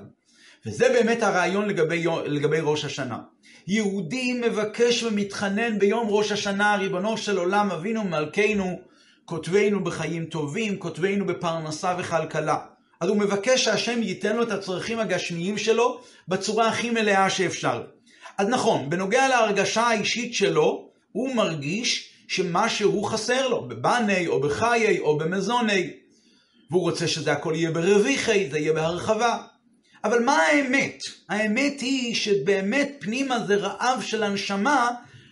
וזה 0.65 0.89
באמת 0.89 1.23
הרעיון 1.23 1.67
לגבי, 1.69 2.05
לגבי 2.25 2.59
ראש 2.61 2.85
השנה. 2.85 3.17
יהודי 3.71 4.33
מבקש 4.33 5.03
ומתחנן 5.03 5.79
ביום 5.79 6.07
ראש 6.09 6.31
השנה, 6.31 6.75
ריבונו 6.75 7.17
של 7.17 7.37
עולם, 7.37 7.71
אבינו 7.71 8.03
מלכנו, 8.03 8.79
כותבנו 9.25 9.83
בחיים 9.83 10.25
טובים, 10.25 10.77
כותבנו 10.77 11.25
בפרנסה 11.25 11.95
וכלכלה. 11.99 12.57
אז 12.99 13.09
הוא 13.09 13.17
מבקש 13.17 13.63
שהשם 13.65 14.03
ייתן 14.03 14.35
לו 14.35 14.43
את 14.43 14.51
הצרכים 14.51 14.99
הגשמיים 14.99 15.57
שלו 15.57 16.01
בצורה 16.27 16.67
הכי 16.67 16.89
מלאה 16.89 17.29
שאפשר. 17.29 17.83
אז 18.37 18.47
נכון, 18.47 18.89
בנוגע 18.89 19.27
להרגשה 19.27 19.81
האישית 19.81 20.33
שלו, 20.33 20.89
הוא 21.11 21.35
מרגיש 21.35 22.09
שמשהו 22.27 23.03
חסר 23.03 23.47
לו, 23.47 23.67
בבני 23.67 24.27
או 24.27 24.41
בחיי 24.41 24.99
או 24.99 25.17
במזוני, 25.17 25.89
והוא 26.71 26.81
רוצה 26.81 27.07
שזה 27.07 27.31
הכל 27.31 27.53
יהיה 27.55 27.71
ברוויחי, 27.71 28.49
זה 28.49 28.59
יהיה 28.59 28.73
בהרחבה. 28.73 29.37
אבל 30.03 30.23
מה 30.23 30.37
האמת? 30.37 31.03
האמת 31.29 31.81
היא 31.81 32.15
שבאמת 32.15 32.91
פנימה 32.99 33.39
זה 33.47 33.55
רעב 33.55 34.01
של 34.01 34.23
הנשמה 34.23 34.91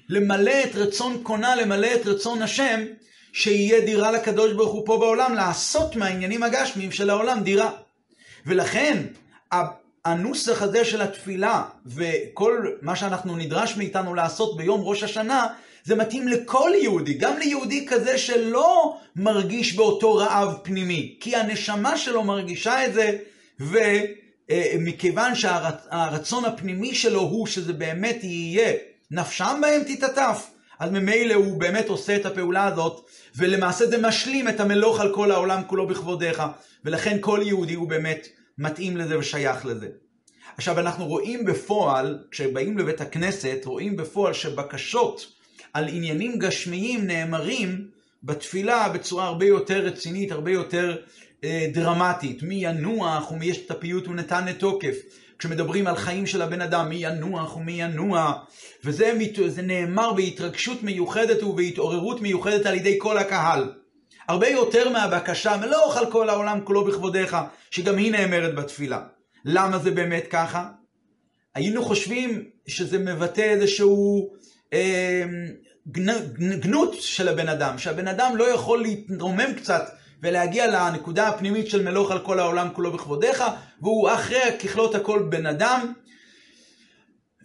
למלא 0.09 0.63
את 0.63 0.75
רצון 0.75 1.23
קונה, 1.23 1.55
למלא 1.55 1.87
את 1.95 2.05
רצון 2.05 2.41
השם, 2.41 2.85
שיהיה 3.33 3.81
דירה 3.81 4.11
לקדוש 4.11 4.53
ברוך 4.53 4.73
הוא 4.73 4.85
פה 4.85 4.97
בעולם, 4.97 5.33
לעשות 5.33 5.95
מהעניינים 5.95 6.43
הגשמיים 6.43 6.91
של 6.91 7.09
העולם 7.09 7.43
דירה. 7.43 7.71
ולכן, 8.45 9.03
הנוסח 10.05 10.61
הזה 10.61 10.85
של 10.85 11.01
התפילה 11.01 11.63
וכל 11.85 12.71
מה 12.81 12.95
שאנחנו 12.95 13.35
נדרש 13.35 13.77
מאיתנו 13.77 14.15
לעשות 14.15 14.57
ביום 14.57 14.81
ראש 14.83 15.03
השנה, 15.03 15.47
זה 15.83 15.95
מתאים 15.95 16.27
לכל 16.27 16.71
יהודי, 16.81 17.13
גם 17.13 17.37
ליהודי 17.37 17.85
כזה 17.85 18.17
שלא 18.17 18.97
מרגיש 19.15 19.75
באותו 19.75 20.15
רעב 20.15 20.53
פנימי, 20.63 21.15
כי 21.19 21.35
הנשמה 21.35 21.97
שלו 21.97 22.23
מרגישה 22.23 22.85
את 22.85 22.93
זה, 22.93 23.17
ומכיוון 24.51 25.35
שהרצון 25.35 26.45
הפנימי 26.45 26.95
שלו 26.95 27.21
הוא 27.21 27.47
שזה 27.47 27.73
באמת 27.73 28.23
יהיה, 28.23 28.73
נפשם 29.11 29.59
בהם 29.61 29.81
תתעטף. 29.83 30.47
אז 30.79 30.91
ממילא 30.91 31.33
הוא 31.33 31.59
באמת 31.59 31.89
עושה 31.89 32.15
את 32.15 32.25
הפעולה 32.25 32.65
הזאת, 32.65 33.05
ולמעשה 33.35 33.87
זה 33.87 33.97
משלים 34.07 34.49
את 34.49 34.59
המלוך 34.59 34.99
על 34.99 35.13
כל 35.13 35.31
העולם 35.31 35.61
כולו 35.67 35.87
בכבודיך, 35.87 36.43
ולכן 36.85 37.17
כל 37.21 37.39
יהודי 37.43 37.73
הוא 37.73 37.89
באמת 37.89 38.27
מתאים 38.57 38.97
לזה 38.97 39.19
ושייך 39.19 39.65
לזה. 39.65 39.87
עכשיו 40.57 40.79
אנחנו 40.79 41.05
רואים 41.05 41.45
בפועל, 41.45 42.19
כשבאים 42.31 42.77
לבית 42.77 43.01
הכנסת, 43.01 43.61
רואים 43.65 43.97
בפועל 43.97 44.33
שבקשות 44.33 45.25
על 45.73 45.87
עניינים 45.87 46.39
גשמיים 46.39 47.07
נאמרים 47.07 47.87
בתפילה 48.23 48.89
בצורה 48.89 49.25
הרבה 49.25 49.45
יותר 49.45 49.79
רצינית, 49.79 50.31
הרבה 50.31 50.51
יותר 50.51 50.91
אה, 50.91 51.01
דרמטית. 51.73 52.43
מי 52.43 52.55
ינוח 52.55 53.31
ומי 53.31 53.45
יש 53.45 53.65
את 53.65 53.71
הפיוט 53.71 54.07
ונתן 54.07 54.45
לתוקף. 54.47 54.95
כשמדברים 55.39 55.87
על 55.87 55.95
חיים 55.95 56.25
של 56.25 56.41
הבן 56.41 56.61
אדם, 56.61 56.89
מי 56.89 56.95
ינוח 56.95 57.57
ומי 57.57 57.81
ינוע, 57.81 58.33
וזה 58.83 59.61
נאמר 59.63 60.13
בהתרגשות 60.13 60.83
מיוחדת 60.83 61.43
ובהתעוררות 61.43 62.21
מיוחדת 62.21 62.65
על 62.65 62.75
ידי 62.75 62.95
כל 62.99 63.17
הקהל. 63.17 63.71
הרבה 64.27 64.47
יותר 64.47 64.89
מהבקשה, 64.89 65.57
מלוך 65.57 65.97
על 65.97 66.11
כל 66.11 66.29
העולם 66.29 66.59
כולו 66.63 66.85
בכבודיך, 66.85 67.37
שגם 67.71 67.97
היא 67.97 68.11
נאמרת 68.11 68.55
בתפילה. 68.55 69.01
למה 69.45 69.77
זה 69.77 69.91
באמת 69.91 70.27
ככה? 70.29 70.69
היינו 71.55 71.85
חושבים 71.85 72.43
שזה 72.67 72.97
מבטא 72.97 73.41
איזשהו 73.41 74.29
אה, 74.73 75.23
גנות 76.59 76.93
של 76.99 77.27
הבן 77.27 77.49
אדם, 77.49 77.77
שהבן 77.77 78.07
אדם 78.07 78.35
לא 78.35 78.43
יכול 78.43 78.81
להתרומם 78.81 79.53
קצת 79.57 79.89
ולהגיע 80.21 80.67
לנקודה 80.67 81.27
הפנימית 81.27 81.69
של 81.69 81.83
מלוך 81.83 82.11
על 82.11 82.19
כל 82.19 82.39
העולם 82.39 82.67
כולו 82.73 82.91
בכבודיך, 82.91 83.43
והוא 83.81 84.09
אחרי 84.09 84.39
ככלות 84.63 84.95
הכל 84.95 85.19
בן 85.29 85.45
אדם, 85.45 85.93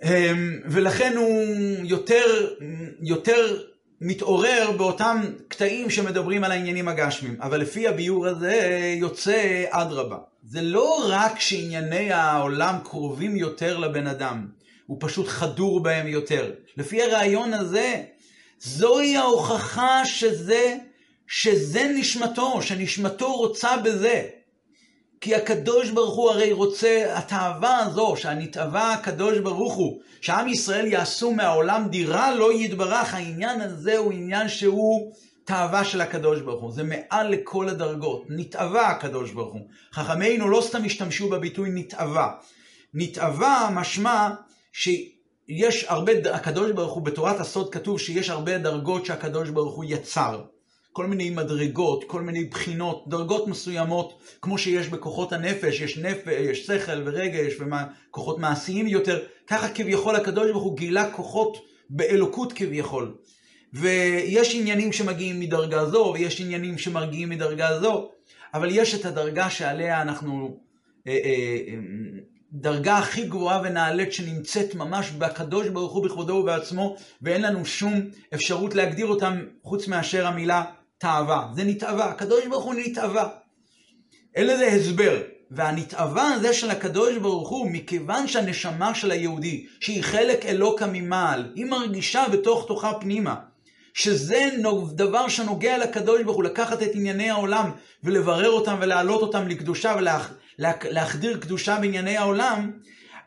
אמ, 0.03 0.61
ולכן 0.65 1.17
הוא 1.17 1.45
יותר, 1.85 2.55
יותר 3.03 3.59
מתעורר 4.01 4.71
באותם 4.77 5.21
קטעים 5.49 5.91
שמדברים 5.91 6.45
על 6.45 6.53
העניינים 6.53 6.89
הגשמיים. 6.89 7.37
אבל 7.41 7.61
לפי 7.61 7.89
הביאור 7.89 8.27
הזה 8.27 8.61
יוצא 9.01 9.65
אדרבה. 9.69 10.19
זה 10.45 10.63
לא 10.63 11.07
רק 11.09 11.41
שענייני 11.41 12.13
העולם 12.13 12.77
קרובים 12.85 13.37
יותר 13.37 13.79
לבן 13.79 14.07
אדם, 14.07 14.47
הוא 14.87 14.97
פשוט 15.01 15.29
חדור 15.29 15.83
בהם 15.83 16.07
יותר. 16.07 16.53
לפי 16.77 17.03
הרעיון 17.03 17.55
הזה, 17.55 18.03
זוהי 18.59 19.17
ההוכחה 19.17 20.05
שזה, 20.05 20.77
שזה 21.35 21.93
נשמתו, 21.95 22.63
שנשמתו 22.63 23.33
רוצה 23.33 23.77
בזה. 23.77 24.29
כי 25.21 25.35
הקדוש 25.35 25.91
ברוך 25.91 26.15
הוא 26.17 26.31
הרי 26.31 26.53
רוצה, 26.53 27.19
התאווה 27.19 27.79
הזו, 27.79 28.15
שהנתאווה 28.17 28.93
הקדוש 28.93 29.39
ברוך 29.39 29.75
הוא, 29.75 30.01
שעם 30.21 30.49
ישראל 30.49 30.87
יעשו 30.87 31.33
מהעולם 31.33 31.89
דירה 31.89 32.35
לא 32.35 32.53
יתברך, 32.53 33.15
העניין 33.15 33.61
הזה 33.61 33.99
הוא 33.99 34.13
עניין 34.13 34.49
שהוא 34.49 35.13
תאווה 35.45 35.85
של 35.85 36.01
הקדוש 36.01 36.41
ברוך 36.41 36.63
הוא, 36.63 36.73
זה 36.73 36.83
מעל 36.83 37.29
לכל 37.29 37.69
הדרגות, 37.69 38.25
נתאווה 38.29 38.89
הקדוש 38.89 39.31
ברוך 39.31 39.53
הוא. 39.53 39.69
חכמינו 39.93 40.49
לא 40.49 40.63
סתם 40.67 40.85
השתמשו 40.85 41.29
בביטוי 41.29 41.71
נתאווה. 41.73 42.33
נתאווה 42.95 43.71
משמע 43.73 44.31
שיש 44.73 45.85
הרבה, 45.89 46.13
הקדוש 46.33 46.71
ברוך 46.71 46.93
הוא, 46.93 47.03
בתורת 47.03 47.41
הסוד 47.41 47.73
כתוב 47.73 48.01
שיש 48.01 48.31
הרבה 48.31 48.59
דרגות 48.59 49.07
שהקדוש 49.07 49.51
ברוך 49.51 49.75
הוא 49.75 49.85
יצר. 49.89 50.43
כל 50.93 51.07
מיני 51.07 51.31
מדרגות, 51.31 52.05
כל 52.05 52.23
מיני 52.23 52.45
בחינות, 52.45 53.05
דרגות 53.09 53.49
מסוימות, 53.49 54.19
כמו 54.43 54.59
שיש 54.59 54.89
בכוחות 54.89 55.33
הנפש, 55.33 55.81
יש 55.81 55.99
נפש, 55.99 56.29
יש 56.29 56.67
שכל 56.67 57.03
ורגש 57.05 57.53
וכוחות 57.61 58.39
מעשיים 58.39 58.87
יותר, 58.87 59.23
ככה 59.47 59.69
כביכול 59.69 60.17
הקדוש 60.17 60.51
ברוך 60.51 60.65
הוא 60.65 60.77
גילה 60.77 61.11
כוחות 61.11 61.57
באלוקות 61.91 62.53
כביכול. 62.53 63.15
ויש 63.73 64.55
עניינים 64.55 64.93
שמגיעים 64.93 65.41
מדרגה 65.41 65.87
זו, 65.87 66.13
ויש 66.15 66.41
עניינים 66.41 66.79
שמגיעים 66.79 67.29
מדרגה 67.29 67.81
זו, 67.81 68.11
אבל 68.55 68.69
יש 68.71 68.95
את 68.95 69.05
הדרגה 69.05 69.51
שעליה 69.51 70.03
אנחנו, 70.03 70.57
אה, 71.07 71.13
אה, 71.13 71.57
אה, 71.69 71.75
דרגה 72.53 72.99
הכי 72.99 73.27
גבוהה 73.27 73.61
ונעלית 73.65 74.13
שנמצאת 74.13 74.75
ממש 74.75 75.11
בקדוש 75.11 75.69
ברוך 75.69 75.93
הוא 75.93 76.05
בכבודו 76.05 76.33
ובעצמו, 76.33 76.97
ואין 77.23 77.43
לנו 77.43 77.67
שום 77.67 77.93
אפשרות 78.35 78.75
להגדיר 78.75 79.07
אותם 79.07 79.45
חוץ 79.63 79.89
מאשר 79.89 80.27
המילה 80.27 80.65
תאווה. 81.03 81.49
זה 81.55 81.65
נתאווה, 81.65 82.05
הקדוש 82.05 82.47
ברוך 82.47 82.65
הוא 82.65 82.75
נתאווה. 82.75 83.29
אין 84.35 84.47
לזה 84.47 84.67
הסבר. 84.67 85.23
והנתאווה 85.51 86.35
הזה 86.35 86.55
של 86.55 86.71
הקדוש 86.71 87.17
ברוך 87.17 87.49
הוא, 87.49 87.71
מכיוון 87.71 88.29
שהנשמה 88.29 88.95
של 88.95 89.11
היהודי, 89.11 89.67
שהיא 89.81 90.03
חלק 90.03 90.47
אלוקה 90.47 90.87
ממעל, 90.93 91.53
היא 91.55 91.65
מרגישה 91.65 92.25
בתוך 92.33 92.67
תוכה 92.69 92.93
פנימה, 93.01 93.35
שזה 93.95 94.49
דבר 94.95 95.29
שנוגע 95.29 95.79
לקדוש 95.79 96.23
ברוך 96.23 96.37
הוא, 96.37 96.45
לקחת 96.45 96.83
את 96.83 96.91
ענייני 96.95 97.31
העולם 97.31 97.71
ולברר 98.05 98.51
אותם 98.51 98.77
ולהעלות 98.81 99.23
אותם 99.23 99.49
לקדושה 99.49 99.95
ולהחדיר 100.59 101.39
קדושה 101.39 101.79
בענייני 101.81 102.17
העולם, 102.17 102.71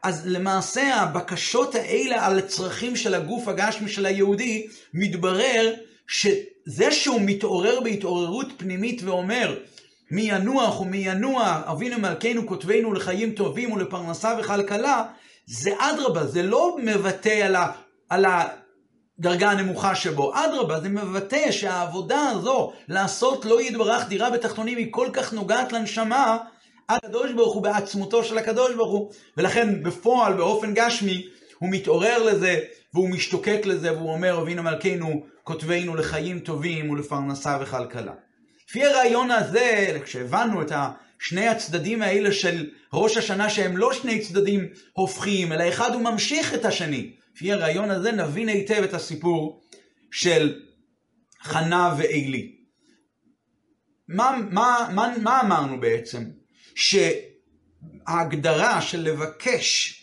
אז 0.04 0.28
למעשה 0.28 0.96
הבקשות 0.96 1.76
האלה 1.76 2.26
על 2.26 2.40
הצרכים 2.40 2.96
של 2.96 3.14
הגוף 3.14 3.48
הגשמי 3.48 3.90
של 3.90 4.06
היהודי, 4.06 4.68
מתברר 4.94 5.74
שזה 6.08 6.92
שהוא 6.92 7.22
מתעורר 7.22 7.80
בהתעוררות 7.80 8.48
פנימית 8.58 9.04
ואומר, 9.04 9.60
מי 10.12 10.22
ינוח 10.22 10.82
ומי 10.82 10.98
ינוע, 10.98 11.62
אבינו 11.72 12.00
מלכנו 12.00 12.48
כותבנו 12.48 12.94
לחיים 12.94 13.32
טובים 13.32 13.72
ולפרנסה 13.72 14.36
וכלכלה, 14.40 15.04
זה 15.46 15.72
אדרבה, 15.80 16.26
זה 16.26 16.44
לא 16.44 16.78
מבטא 16.84 17.30
על, 17.30 17.56
ה, 17.56 17.72
על 18.10 18.26
הדרגה 19.20 19.52
הנמוכה 19.52 19.96
שבו. 19.96 20.32
אדרבה, 20.36 20.80
זה 20.80 20.90
מבטא 20.90 21.52
שהעבודה 21.52 22.30
הזו, 22.30 22.74
לעשות 22.88 23.46
לא 23.46 23.62
יתברך 23.62 24.08
דירה 24.08 24.30
בתחתונים, 24.30 24.78
היא 24.78 24.88
כל 24.92 25.10
כך 25.14 25.34
נוגעת 25.34 25.74
לנשמה, 25.74 26.38
הקדוש 26.90 27.32
ברוך 27.32 27.54
הוא 27.54 27.64
בעצמותו 27.64 28.24
של 28.24 28.38
הקדוש 28.38 28.76
ברוך 28.76 28.92
הוא, 28.92 29.12
ולכן 29.38 29.84
בפועל, 29.84 30.34
באופן 30.34 30.74
גשמי, 30.74 31.28
הוא 31.60 31.70
מתעורר 31.72 32.24
לזה, 32.24 32.60
והוא 32.96 33.10
משתוקק 33.10 33.62
לזה, 33.66 33.94
והוא 33.94 34.14
אומר, 34.14 34.42
אבינו 34.42 34.64
מלכנו 34.64 35.26
כותבנו 35.44 35.96
לחיים 35.96 36.40
טובים 36.40 36.90
ולפרנסה 36.90 37.58
וכלכלה. 37.62 38.14
לפי 38.70 38.86
הרעיון 38.86 39.32
הזה, 39.32 40.00
כשהבנו 40.04 40.62
את 40.62 40.72
שני 41.20 41.48
הצדדים 41.48 42.02
האלה 42.02 42.32
של 42.32 42.70
ראש 42.94 43.18
השנה, 43.18 43.50
שהם 43.50 43.78
לא 43.78 43.94
שני 43.94 44.20
צדדים 44.20 44.68
הופכים, 44.94 45.52
אלא 45.52 45.70
אחד 45.70 45.94
הוא 45.94 46.02
ממשיך 46.02 46.54
את 46.54 46.66
השני. 46.66 47.12
לפי 47.36 47.52
הרעיון 47.52 47.92
הזה 47.92 48.12
נבין 48.12 48.50
היטב 48.50 48.84
את 48.84 48.94
הסיפור 48.94 49.62
של 50.12 50.62
חנה 51.42 51.96
ועלי. 51.98 52.56
מה, 54.08 54.38
מה, 54.52 54.90
מה, 54.94 55.14
מה 55.22 55.42
אמרנו 55.42 55.80
בעצם? 55.80 56.24
שההגדרה 58.08 58.82
של 58.82 59.02
לבקש 59.02 60.02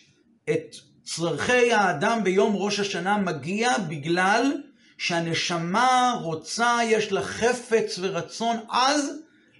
את 0.49 0.75
צרכי 1.15 1.73
האדם 1.73 2.23
ביום 2.23 2.55
ראש 2.55 2.79
השנה 2.79 3.17
מגיע 3.17 3.77
בגלל 3.77 4.51
שהנשמה 4.97 6.17
רוצה, 6.21 6.77
יש 6.85 7.11
לה 7.11 7.21
חפץ 7.21 7.99
ורצון 8.01 8.57
עז 8.69 9.11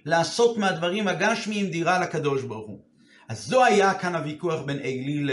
לעשות 0.04 0.56
מהדברים 0.56 1.08
הגשמיים 1.08 1.70
דירה 1.70 2.00
לקדוש 2.00 2.42
ברוך 2.42 2.66
הוא. 2.68 2.80
אז 3.28 3.46
זו 3.46 3.64
היה 3.64 3.94
כאן 3.94 4.14
הוויכוח 4.14 4.62
בין 4.62 4.78
עלי 4.78 5.26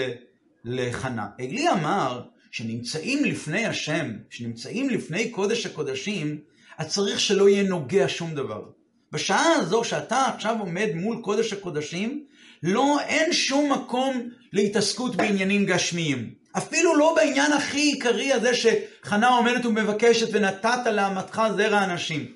לחנה. 0.66 1.28
עלי 1.40 1.70
אמר 1.70 2.22
שנמצאים 2.52 3.26
לפני 3.26 3.66
השם, 3.66 4.12
שנמצאים 4.30 4.90
לפני 4.90 5.30
קודש 5.30 5.66
הקודשים, 5.66 6.40
אז 6.78 6.88
צריך 6.88 7.20
שלא 7.20 7.50
יהיה 7.50 7.64
נוגע 7.64 8.06
שום 8.08 8.36
דבר. 8.36 8.64
בשעה 9.12 9.54
הזו 9.56 9.84
שאתה 9.84 10.26
עכשיו 10.26 10.56
עומד 10.60 10.90
מול 10.96 11.22
קודש 11.22 11.54
הקודשים, 11.54 12.26
לא, 12.64 13.00
אין 13.00 13.34
שום 13.34 13.72
מקום 13.72 14.30
להתעסקות 14.54 15.16
בעניינים 15.16 15.66
גשמיים. 15.66 16.34
אפילו 16.58 16.96
לא 16.96 17.14
בעניין 17.16 17.54
הכי 17.54 17.80
עיקרי 17.80 18.34
הזה 18.34 18.52
שחנה 18.56 19.30
עומדת 19.30 19.66
ומבקשת 19.66 20.28
ונתת 20.32 20.86
לאמתך 20.94 21.42
זרע 21.58 21.84
אנשים. 21.84 22.32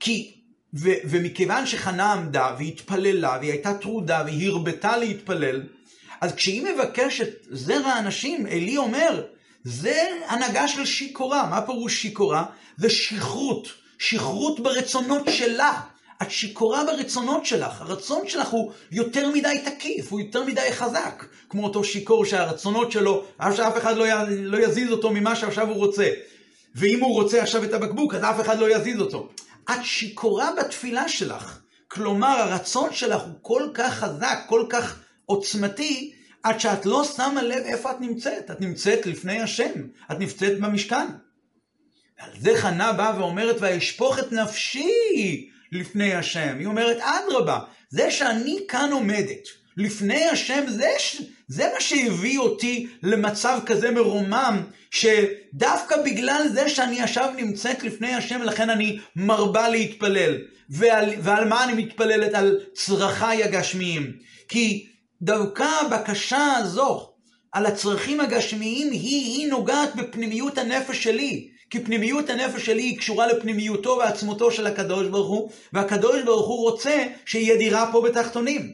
כי, 0.00 0.40
ו, 0.74 0.90
ומכיוון 1.04 1.66
שחנה 1.66 2.12
עמדה 2.12 2.54
והתפללה 2.58 3.36
והיא 3.40 3.50
הייתה 3.50 3.74
טרודה 3.74 4.22
והיא 4.26 4.48
הרבתה 4.48 4.96
להתפלל, 4.96 5.62
אז 6.20 6.34
כשהיא 6.34 6.62
מבקשת 6.62 7.28
זרע 7.50 7.98
אנשים, 7.98 8.46
עלי 8.46 8.76
אומר, 8.76 9.22
זה 9.64 10.02
הנהגה 10.26 10.68
של 10.68 10.84
שיכורה. 10.84 11.46
מה 11.50 11.62
פירוש 11.62 12.02
שיכורה? 12.02 12.44
זה 12.76 12.90
שכרות. 12.90 13.68
שכרות 13.98 14.60
ברצונות 14.60 15.26
שלה. 15.30 15.80
את 16.22 16.30
שיכורה 16.30 16.84
ברצונות 16.84 17.46
שלך, 17.46 17.80
הרצון 17.80 18.28
שלך 18.28 18.48
הוא 18.48 18.72
יותר 18.92 19.30
מדי 19.30 19.62
תקיף, 19.64 20.12
הוא 20.12 20.20
יותר 20.20 20.44
מדי 20.44 20.72
חזק, 20.72 21.24
כמו 21.48 21.64
אותו 21.64 21.84
שיכור 21.84 22.24
שהרצונות 22.24 22.92
שלו, 22.92 23.24
שאף 23.56 23.76
אחד 23.76 23.96
לא, 23.96 24.06
י, 24.06 24.10
לא 24.28 24.58
יזיז 24.58 24.90
אותו 24.90 25.10
ממה 25.10 25.36
שעכשיו 25.36 25.68
הוא 25.68 25.76
רוצה. 25.76 26.08
ואם 26.74 27.00
הוא 27.00 27.14
רוצה 27.14 27.42
עכשיו 27.42 27.64
את 27.64 27.72
הבקבוק, 27.72 28.14
אז 28.14 28.24
אף 28.24 28.40
אחד 28.40 28.58
לא 28.58 28.76
יזיז 28.76 29.00
אותו. 29.00 29.28
את 29.70 29.84
שיכורה 29.84 30.50
בתפילה 30.58 31.08
שלך. 31.08 31.60
כלומר, 31.88 32.26
הרצון 32.26 32.92
שלך 32.92 33.22
הוא 33.22 33.34
כל 33.42 33.68
כך 33.74 33.94
חזק, 33.94 34.38
כל 34.48 34.66
כך 34.68 35.00
עוצמתי, 35.26 36.12
עד 36.42 36.60
שאת 36.60 36.86
לא 36.86 37.04
שמה 37.04 37.42
לב 37.42 37.62
איפה 37.64 37.90
את 37.90 38.00
נמצאת. 38.00 38.50
את 38.50 38.60
נמצאת 38.60 39.06
לפני 39.06 39.40
השם, 39.40 39.72
את 40.10 40.18
נמצאת 40.18 40.60
במשכן. 40.60 41.06
על 42.18 42.30
זה 42.40 42.56
חנה 42.56 42.92
באה 42.92 43.20
ואומרת, 43.20 43.56
ואשפוך 43.60 44.18
את 44.18 44.32
נפשי 44.32 45.50
לפני 45.72 46.14
השם. 46.14 46.56
היא 46.58 46.66
אומרת, 46.66 46.96
אדרבה, 47.00 47.58
זה 47.90 48.10
שאני 48.10 48.58
כאן 48.68 48.92
עומדת 48.92 49.48
לפני 49.76 50.24
השם, 50.24 50.64
זה, 50.68 50.90
זה 51.48 51.68
מה 51.74 51.80
שהביא 51.80 52.38
אותי 52.38 52.86
למצב 53.02 53.60
כזה 53.66 53.90
מרומם, 53.90 54.62
שדווקא 54.90 56.02
בגלל 56.04 56.48
זה 56.52 56.68
שאני 56.68 57.02
עכשיו 57.02 57.32
נמצאת 57.36 57.82
לפני 57.82 58.14
השם, 58.14 58.42
לכן 58.42 58.70
אני 58.70 58.98
מרבה 59.16 59.68
להתפלל. 59.68 60.38
ועל, 60.70 61.10
ועל 61.22 61.48
מה 61.48 61.64
אני 61.64 61.72
מתפללת? 61.82 62.34
על 62.34 62.60
צרכיי 62.74 63.44
הגשמיים. 63.44 64.12
כי 64.48 64.86
דווקא 65.22 65.66
הבקשה 65.80 66.52
הזו, 66.56 67.12
על 67.52 67.66
הצרכים 67.66 68.20
הגשמיים, 68.20 68.90
היא, 68.90 69.40
היא 69.40 69.48
נוגעת 69.48 69.96
בפנימיות 69.96 70.58
הנפש 70.58 71.02
שלי. 71.02 71.48
כי 71.70 71.80
פנימיות 71.84 72.30
הנפש 72.30 72.66
שלי 72.66 72.82
היא 72.82 72.98
קשורה 72.98 73.26
לפנימיותו 73.26 73.96
ועצמותו 73.98 74.50
של 74.50 74.66
הקדוש 74.66 75.06
ברוך 75.06 75.28
הוא, 75.28 75.50
והקדוש 75.72 76.22
ברוך 76.22 76.46
הוא 76.46 76.70
רוצה 76.70 77.06
שיהיה 77.26 77.56
דירה 77.56 77.92
פה 77.92 78.00
בתחתונים, 78.00 78.72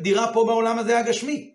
דירה 0.00 0.32
פה 0.32 0.44
בעולם 0.44 0.78
הזה 0.78 0.98
הגשמי. 0.98 1.52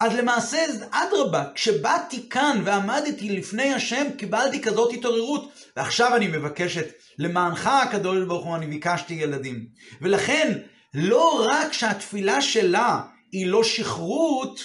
אז 0.00 0.14
למעשה, 0.14 0.58
אדרבה, 0.90 1.44
כשבאתי 1.54 2.28
כאן 2.30 2.62
ועמדתי 2.64 3.30
לפני 3.30 3.74
השם, 3.74 4.06
קיבלתי 4.16 4.60
כזאת 4.60 4.92
התעוררות, 4.92 5.52
ועכשיו 5.76 6.16
אני 6.16 6.28
מבקשת, 6.28 6.86
למענך 7.18 7.66
הקדוש 7.66 8.24
ברוך 8.24 8.44
הוא, 8.44 8.56
אני 8.56 8.66
ביקשתי 8.66 9.14
ילדים. 9.14 9.66
ולכן, 10.02 10.58
לא 10.94 11.46
רק 11.48 11.72
שהתפילה 11.72 12.42
שלה 12.42 13.00
היא 13.32 13.46
לא 13.46 13.64
שכרות 13.64 14.60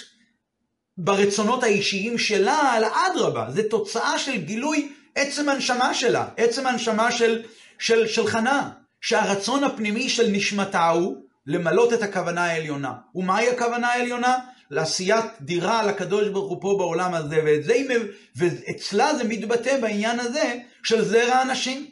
ברצונות 0.98 1.62
האישיים 1.62 2.18
שלה, 2.18 2.76
אלא 2.76 2.88
אדרבה, 3.06 3.50
זה 3.50 3.68
תוצאה 3.68 4.18
של 4.18 4.36
גילוי 4.36 4.92
עצם 5.14 5.48
הנשמה 5.48 5.94
שלה, 5.94 6.28
עצם 6.36 6.66
הנשמה 6.66 7.12
של, 7.12 7.42
של, 7.78 8.06
של 8.06 8.26
חנה, 8.26 8.70
שהרצון 9.00 9.64
הפנימי 9.64 10.08
של 10.08 10.30
נשמתה 10.30 10.88
הוא 10.88 11.16
למלות 11.46 11.92
את 11.92 12.02
הכוונה 12.02 12.44
העליונה. 12.44 12.92
ומהי 13.14 13.48
הכוונה 13.48 13.88
העליונה? 13.88 14.38
לעשיית 14.70 15.24
דירה 15.40 15.86
לקדוש 15.86 16.28
ברוך 16.28 16.50
הוא 16.50 16.62
פה 16.62 16.74
בעולם 16.78 17.14
הזה, 17.14 17.40
ואת 17.44 17.64
זה, 17.64 17.74
ואצלה 18.36 19.14
זה 19.14 19.24
מתבטא 19.24 19.80
בעניין 19.80 20.20
הזה 20.20 20.58
של 20.82 21.04
זרע 21.04 21.34
הנשים. 21.34 21.86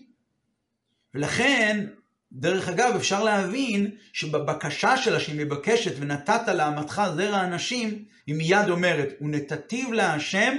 ולכן, 1.15 1.87
דרך 2.33 2.69
אגב, 2.69 2.95
אפשר 2.97 3.25
להבין 3.25 3.91
שבבקשה 4.13 4.97
שלה 4.97 5.21
שהיא 5.21 5.41
מבקשת 5.41 5.93
ונתת 5.99 6.49
לאמתך 6.49 7.03
זרע 7.17 7.37
הנשים, 7.37 8.05
היא 8.27 8.35
מיד 8.35 8.69
אומרת, 8.69 9.09
ונתתיו 9.21 9.93
להשם 9.93 10.57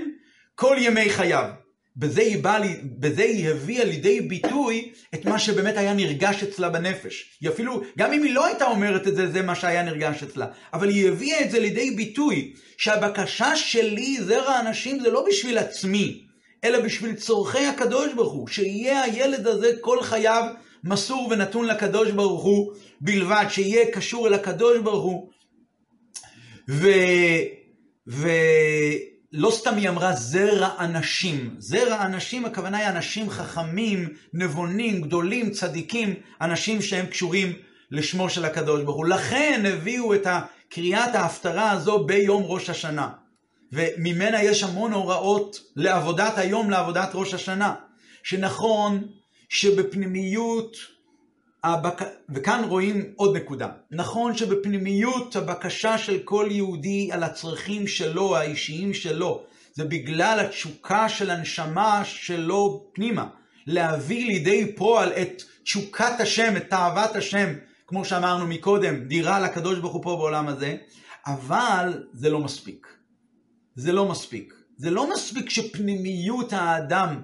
כל 0.55 0.75
ימי 0.79 1.09
חייו. 1.09 1.49
בזה 1.97 2.21
היא, 2.21 2.43
באה, 2.43 2.59
בזה 2.83 3.23
היא 3.23 3.49
הביאה 3.49 3.85
לידי 3.85 4.21
ביטוי 4.21 4.91
את 5.13 5.25
מה 5.25 5.39
שבאמת 5.39 5.77
היה 5.77 5.93
נרגש 5.93 6.43
אצלה 6.43 6.69
בנפש. 6.69 7.37
היא 7.41 7.49
אפילו, 7.49 7.81
גם 7.97 8.13
אם 8.13 8.23
היא 8.23 8.33
לא 8.33 8.45
הייתה 8.45 8.65
אומרת 8.65 9.07
את 9.07 9.15
זה, 9.15 9.31
זה 9.31 9.41
מה 9.41 9.55
שהיה 9.55 9.83
נרגש 9.83 10.23
אצלה. 10.23 10.47
אבל 10.73 10.89
היא 10.89 11.09
הביאה 11.09 11.41
את 11.41 11.51
זה 11.51 11.59
לידי 11.59 11.91
ביטוי, 11.91 12.53
שהבקשה 12.77 13.55
שלי, 13.55 14.17
זרע 14.21 14.53
הנשים, 14.53 14.99
זה 14.99 15.11
לא 15.11 15.25
בשביל 15.29 15.57
עצמי, 15.57 16.23
אלא 16.63 16.79
בשביל 16.79 17.15
צורכי 17.15 17.65
הקדוש 17.65 18.13
ברוך 18.13 18.33
הוא, 18.33 18.47
שיהיה 18.47 19.01
הילד 19.01 19.47
הזה 19.47 19.71
כל 19.81 20.01
חייו 20.01 20.53
מסור 20.83 21.27
ונתון 21.31 21.65
לקדוש 21.65 22.11
ברוך 22.11 22.43
הוא 22.43 22.73
בלבד, 23.01 23.45
שיהיה 23.49 23.91
קשור 23.91 24.27
אל 24.27 24.33
הקדוש 24.33 24.77
ברוך 24.77 25.03
הוא. 25.03 25.29
ו... 26.69 26.87
ו... 28.07 28.27
לא 29.33 29.51
סתם 29.51 29.75
היא 29.75 29.89
אמרה 29.89 30.13
זרע 30.15 30.69
אנשים. 30.79 31.55
זרע 31.59 32.05
אנשים, 32.05 32.45
הכוונה 32.45 32.77
היא 32.77 32.87
אנשים 32.87 33.29
חכמים, 33.29 34.09
נבונים, 34.33 35.01
גדולים, 35.01 35.51
צדיקים, 35.51 36.13
אנשים 36.41 36.81
שהם 36.81 37.05
קשורים 37.05 37.53
לשמו 37.91 38.29
של 38.29 38.45
הקדוש 38.45 38.83
ברוך 38.83 38.97
הוא. 38.97 39.05
לכן 39.05 39.63
הביאו 39.65 40.13
את 40.13 40.27
קריאת 40.69 41.15
ההפטרה 41.15 41.71
הזו 41.71 42.03
ביום 42.05 42.43
ראש 42.45 42.69
השנה. 42.69 43.09
וממנה 43.71 44.43
יש 44.43 44.63
המון 44.63 44.93
הוראות 44.93 45.59
לעבודת 45.75 46.37
היום, 46.37 46.69
לעבודת 46.69 47.09
ראש 47.13 47.33
השנה. 47.33 47.75
שנכון 48.23 49.07
שבפנימיות 49.49 50.77
הבק... 51.63 52.01
וכאן 52.29 52.63
רואים 52.67 53.13
עוד 53.15 53.37
נקודה. 53.37 53.69
נכון 53.91 54.37
שבפנימיות 54.37 55.35
הבקשה 55.35 55.97
של 55.97 56.19
כל 56.23 56.47
יהודי 56.51 57.09
על 57.11 57.23
הצרכים 57.23 57.87
שלו, 57.87 58.37
האישיים 58.37 58.93
שלו, 58.93 59.43
זה 59.73 59.83
בגלל 59.83 60.39
התשוקה 60.39 61.09
של 61.09 61.29
הנשמה 61.29 62.01
שלו 62.05 62.89
פנימה. 62.93 63.27
להביא 63.67 64.25
לידי 64.25 64.75
פועל 64.75 65.09
את 65.09 65.43
תשוקת 65.63 66.19
השם, 66.19 66.57
את 66.57 66.69
תאוות 66.69 67.15
השם, 67.15 67.53
כמו 67.87 68.05
שאמרנו 68.05 68.47
מקודם, 68.47 68.95
דירה 69.07 69.39
לקדוש 69.39 69.79
ברוך 69.79 69.93
הוא 69.93 70.03
פה 70.03 70.15
בעולם 70.15 70.47
הזה, 70.47 70.75
אבל 71.25 72.03
זה 72.13 72.29
לא 72.29 72.39
מספיק. 72.39 72.87
זה 73.75 73.91
לא 73.91 74.09
מספיק. 74.09 74.53
זה 74.77 74.91
לא 74.91 75.13
מספיק 75.13 75.49
שפנימיות 75.49 76.53
האדם 76.53 77.21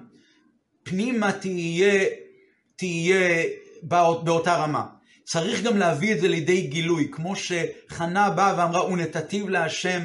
פנימה 0.82 1.32
תהיה, 1.32 2.04
תהיה 2.76 3.44
באותה 3.82 4.54
רמה. 4.54 4.86
צריך 5.24 5.62
גם 5.62 5.76
להביא 5.76 6.12
את 6.14 6.20
זה 6.20 6.28
לידי 6.28 6.60
גילוי, 6.60 7.08
כמו 7.12 7.34
שחנה 7.36 8.30
באה 8.30 8.54
ואמרה, 8.58 8.84
ונתתיו 8.84 9.48
להשם 9.48 10.00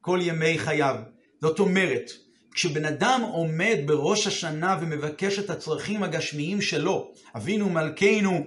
כל 0.00 0.18
ימי 0.22 0.58
חייו. 0.58 0.96
זאת 1.40 1.58
אומרת, 1.58 2.10
כשבן 2.52 2.84
אדם 2.84 3.20
עומד 3.32 3.76
בראש 3.86 4.26
השנה 4.26 4.78
ומבקש 4.80 5.38
את 5.38 5.50
הצרכים 5.50 6.02
הגשמיים 6.02 6.60
שלו, 6.60 7.12
אבינו 7.36 7.68
מלכנו, 7.68 8.46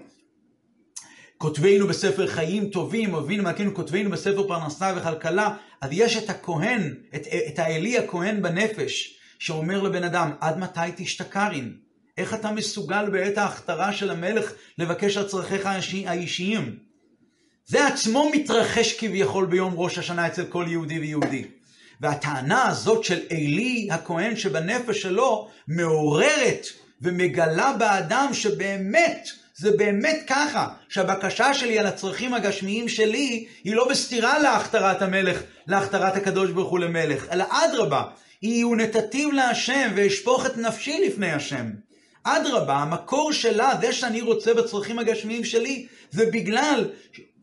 כותבינו 1.38 1.88
בספר 1.88 2.28
חיים 2.28 2.70
טובים, 2.70 3.15
אבינו 3.15 3.44
מלכנו 3.44 3.74
כותבינו 3.74 4.10
בספר 4.10 4.48
פרנסה 4.48 4.94
וכלכלה, 4.98 5.56
אז 5.82 5.89
יש 5.94 6.18
את 6.18 6.30
הכהן, 6.30 6.96
את, 7.15 7.28
את 7.48 7.60
האלי 7.60 7.98
הכהן 7.98 8.42
בנפש, 8.42 9.20
שאומר 9.39 9.82
לבן 9.82 10.04
אדם, 10.04 10.32
עד 10.39 10.60
מתי 10.60 10.80
תשתכרין? 10.96 11.88
איך 12.20 12.34
אתה 12.34 12.52
מסוגל 12.52 13.10
בעת 13.10 13.38
ההכתרה 13.38 13.94
של 13.94 14.12
המלך 14.12 14.54
לבקש 14.78 15.18
על 15.18 15.28
צרכיך 15.28 15.70
האישיים? 16.06 16.80
זה 17.66 17.88
עצמו 17.88 18.30
מתרחש 18.34 19.00
כביכול 19.00 19.46
ביום 19.46 19.74
ראש 19.76 19.98
השנה 19.98 20.28
אצל 20.28 20.46
כל 20.46 20.66
יהודי 20.68 21.00
ויהודי. 21.00 21.46
והטענה 22.02 22.68
הזאת 22.68 23.04
של 23.04 23.20
עלי 23.32 23.88
הכהן 23.92 24.36
שבנפש 24.36 25.02
שלו 25.02 25.48
מעוררת 25.68 26.68
ומגלה 27.02 27.74
באדם 27.74 28.30
שבאמת, 28.34 29.30
זה 29.56 29.72
באמת 29.78 30.24
ככה, 30.28 30.68
שהבקשה 30.90 31.54
שלי 31.54 31.80
על 31.80 31.86
הצרכים 31.86 32.34
הגשמיים 32.34 32.90
שלי 32.90 33.48
היא 33.64 33.76
לא 33.76 33.90
בסתירה 33.90 34.40
להכתרת 34.40 35.02
המלך, 35.02 35.42
להכתרת 35.68 36.16
הקדוש 36.16 36.52
ברוך 36.52 36.70
הוא 36.70 36.80
למלך, 36.80 37.26
אלא 37.32 37.46
אדרבה, 37.50 38.04
היא 38.42 38.66
ונתתיו 38.66 39.32
להשם 39.32 39.92
ואשפוך 39.96 40.46
את 40.46 40.58
נפשי 40.58 41.02
לפני 41.08 41.32
השם. 41.32 41.70
אדרבה, 42.38 42.76
המקור 42.76 43.34
שלה, 43.34 43.74
זה 43.82 43.94
שאני 43.94 44.22
רוצה 44.22 44.54
בצרכים 44.54 45.00
הגשמיים 45.00 45.44
שלי, 45.44 45.88
זה 46.12 46.26
בגלל 46.26 46.89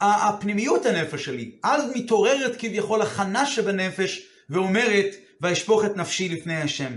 הפנימיות 0.00 0.86
הנפש 0.86 1.24
שלי. 1.24 1.50
אז 1.62 1.82
מתעוררת 1.94 2.56
כביכול 2.58 3.02
הכנה 3.02 3.46
שבנפש 3.46 4.26
ואומרת, 4.50 5.14
ואשפוך 5.40 5.84
את 5.84 5.96
נפשי 5.96 6.28
לפני 6.28 6.56
השם. 6.56 6.92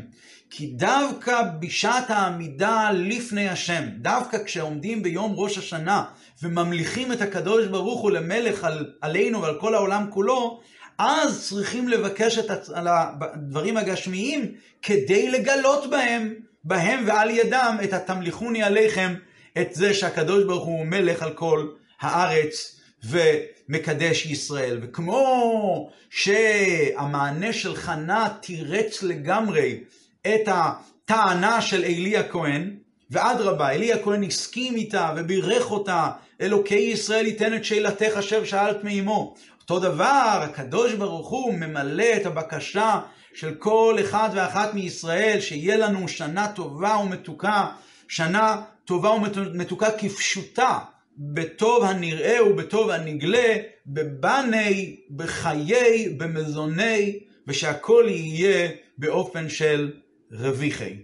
כי 0.49 0.67
דווקא 0.67 1.41
בשעת 1.60 2.10
העמידה 2.10 2.91
לפני 2.93 3.49
השם, 3.49 3.84
דווקא 3.97 4.43
כשעומדים 4.43 5.04
ביום 5.04 5.34
ראש 5.36 5.58
השנה 5.58 6.04
וממליכים 6.43 7.12
את 7.12 7.21
הקדוש 7.21 7.65
ברוך 7.65 8.02
הוא 8.02 8.12
למלך 8.12 8.63
על, 8.63 8.93
עלינו 9.02 9.41
ועל 9.41 9.60
כל 9.60 9.75
העולם 9.75 10.06
כולו, 10.10 10.62
אז 10.97 11.47
צריכים 11.49 11.88
לבקש 11.88 12.38
את 12.38 12.45
הדברים 12.75 13.78
הגשמיים 13.78 14.52
כדי 14.82 15.32
לגלות 15.32 15.89
בהם 15.89 16.34
בהם 16.63 17.04
ועל 17.08 17.30
ידם 17.30 17.78
את 17.84 17.93
התמליכוני 17.93 18.63
עליכם, 18.63 19.15
את 19.58 19.74
זה 19.74 19.93
שהקדוש 19.93 20.43
ברוך 20.43 20.65
הוא 20.65 20.86
מלך 20.86 21.24
על 21.24 21.34
כל 21.34 21.67
הארץ 22.02 22.80
ומקדש 23.04 24.26
ישראל. 24.26 24.80
וכמו 24.82 25.89
שהמענה 26.10 27.54
של 27.54 27.76
חנה 27.76 28.30
תירץ 28.41 29.04
לגמרי 29.04 29.80
את 30.28 30.48
הטענה 30.48 31.62
של 31.62 31.84
עלי 31.84 32.17
הכהן, 32.17 32.76
ואדרבה, 33.12 33.69
עלי 33.69 33.93
הכהן 33.93 34.24
הסכים 34.24 34.76
איתה 34.76 35.13
ובירך 35.17 35.72
אותה, 35.72 36.10
אלוקי 36.41 36.76
ישראל 36.76 37.28
ייתן 37.28 37.54
את 37.54 37.65
שאלתך 37.65 38.17
אשר 38.19 38.43
שאלת 38.43 38.84
מאמו. 38.84 39.36
אותו 39.62 39.80
דבר, 39.80 40.39
הקדוש 40.43 40.93
ברוך 40.93 41.30
הוא 41.30 41.54
ממלא 41.54 42.06
את 42.15 42.26
הבקשה 42.26 43.00
של 43.34 43.56
כל 43.56 43.98
אחד 44.02 44.30
ואחת 44.36 44.74
מישראל, 44.74 45.42
שיהיה 45.42 45.78
לנו 45.78 46.08
שנה 46.08 46.52
טובה 46.56 46.98
ומתוקה, 46.98 47.68
שנה 48.08 48.62
טובה 48.86 49.10
ומתוקה 49.10 49.92
כפשוטה, 49.92 50.80
בטוב 51.18 51.84
הנראה 51.84 52.46
ובטוב 52.46 52.89
הנגלה, 52.89 53.56
בבני, 53.88 54.96
בחיי, 55.15 56.15
במזוני, 56.18 57.20
ושהכול 57.48 58.10
יהיה 58.10 58.70
באופן 58.98 59.50
של 59.50 59.92
רוויחי. 60.32 60.96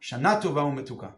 שנה 0.00 0.40
טובה 0.40 0.62
ומתוקה. 0.62 1.08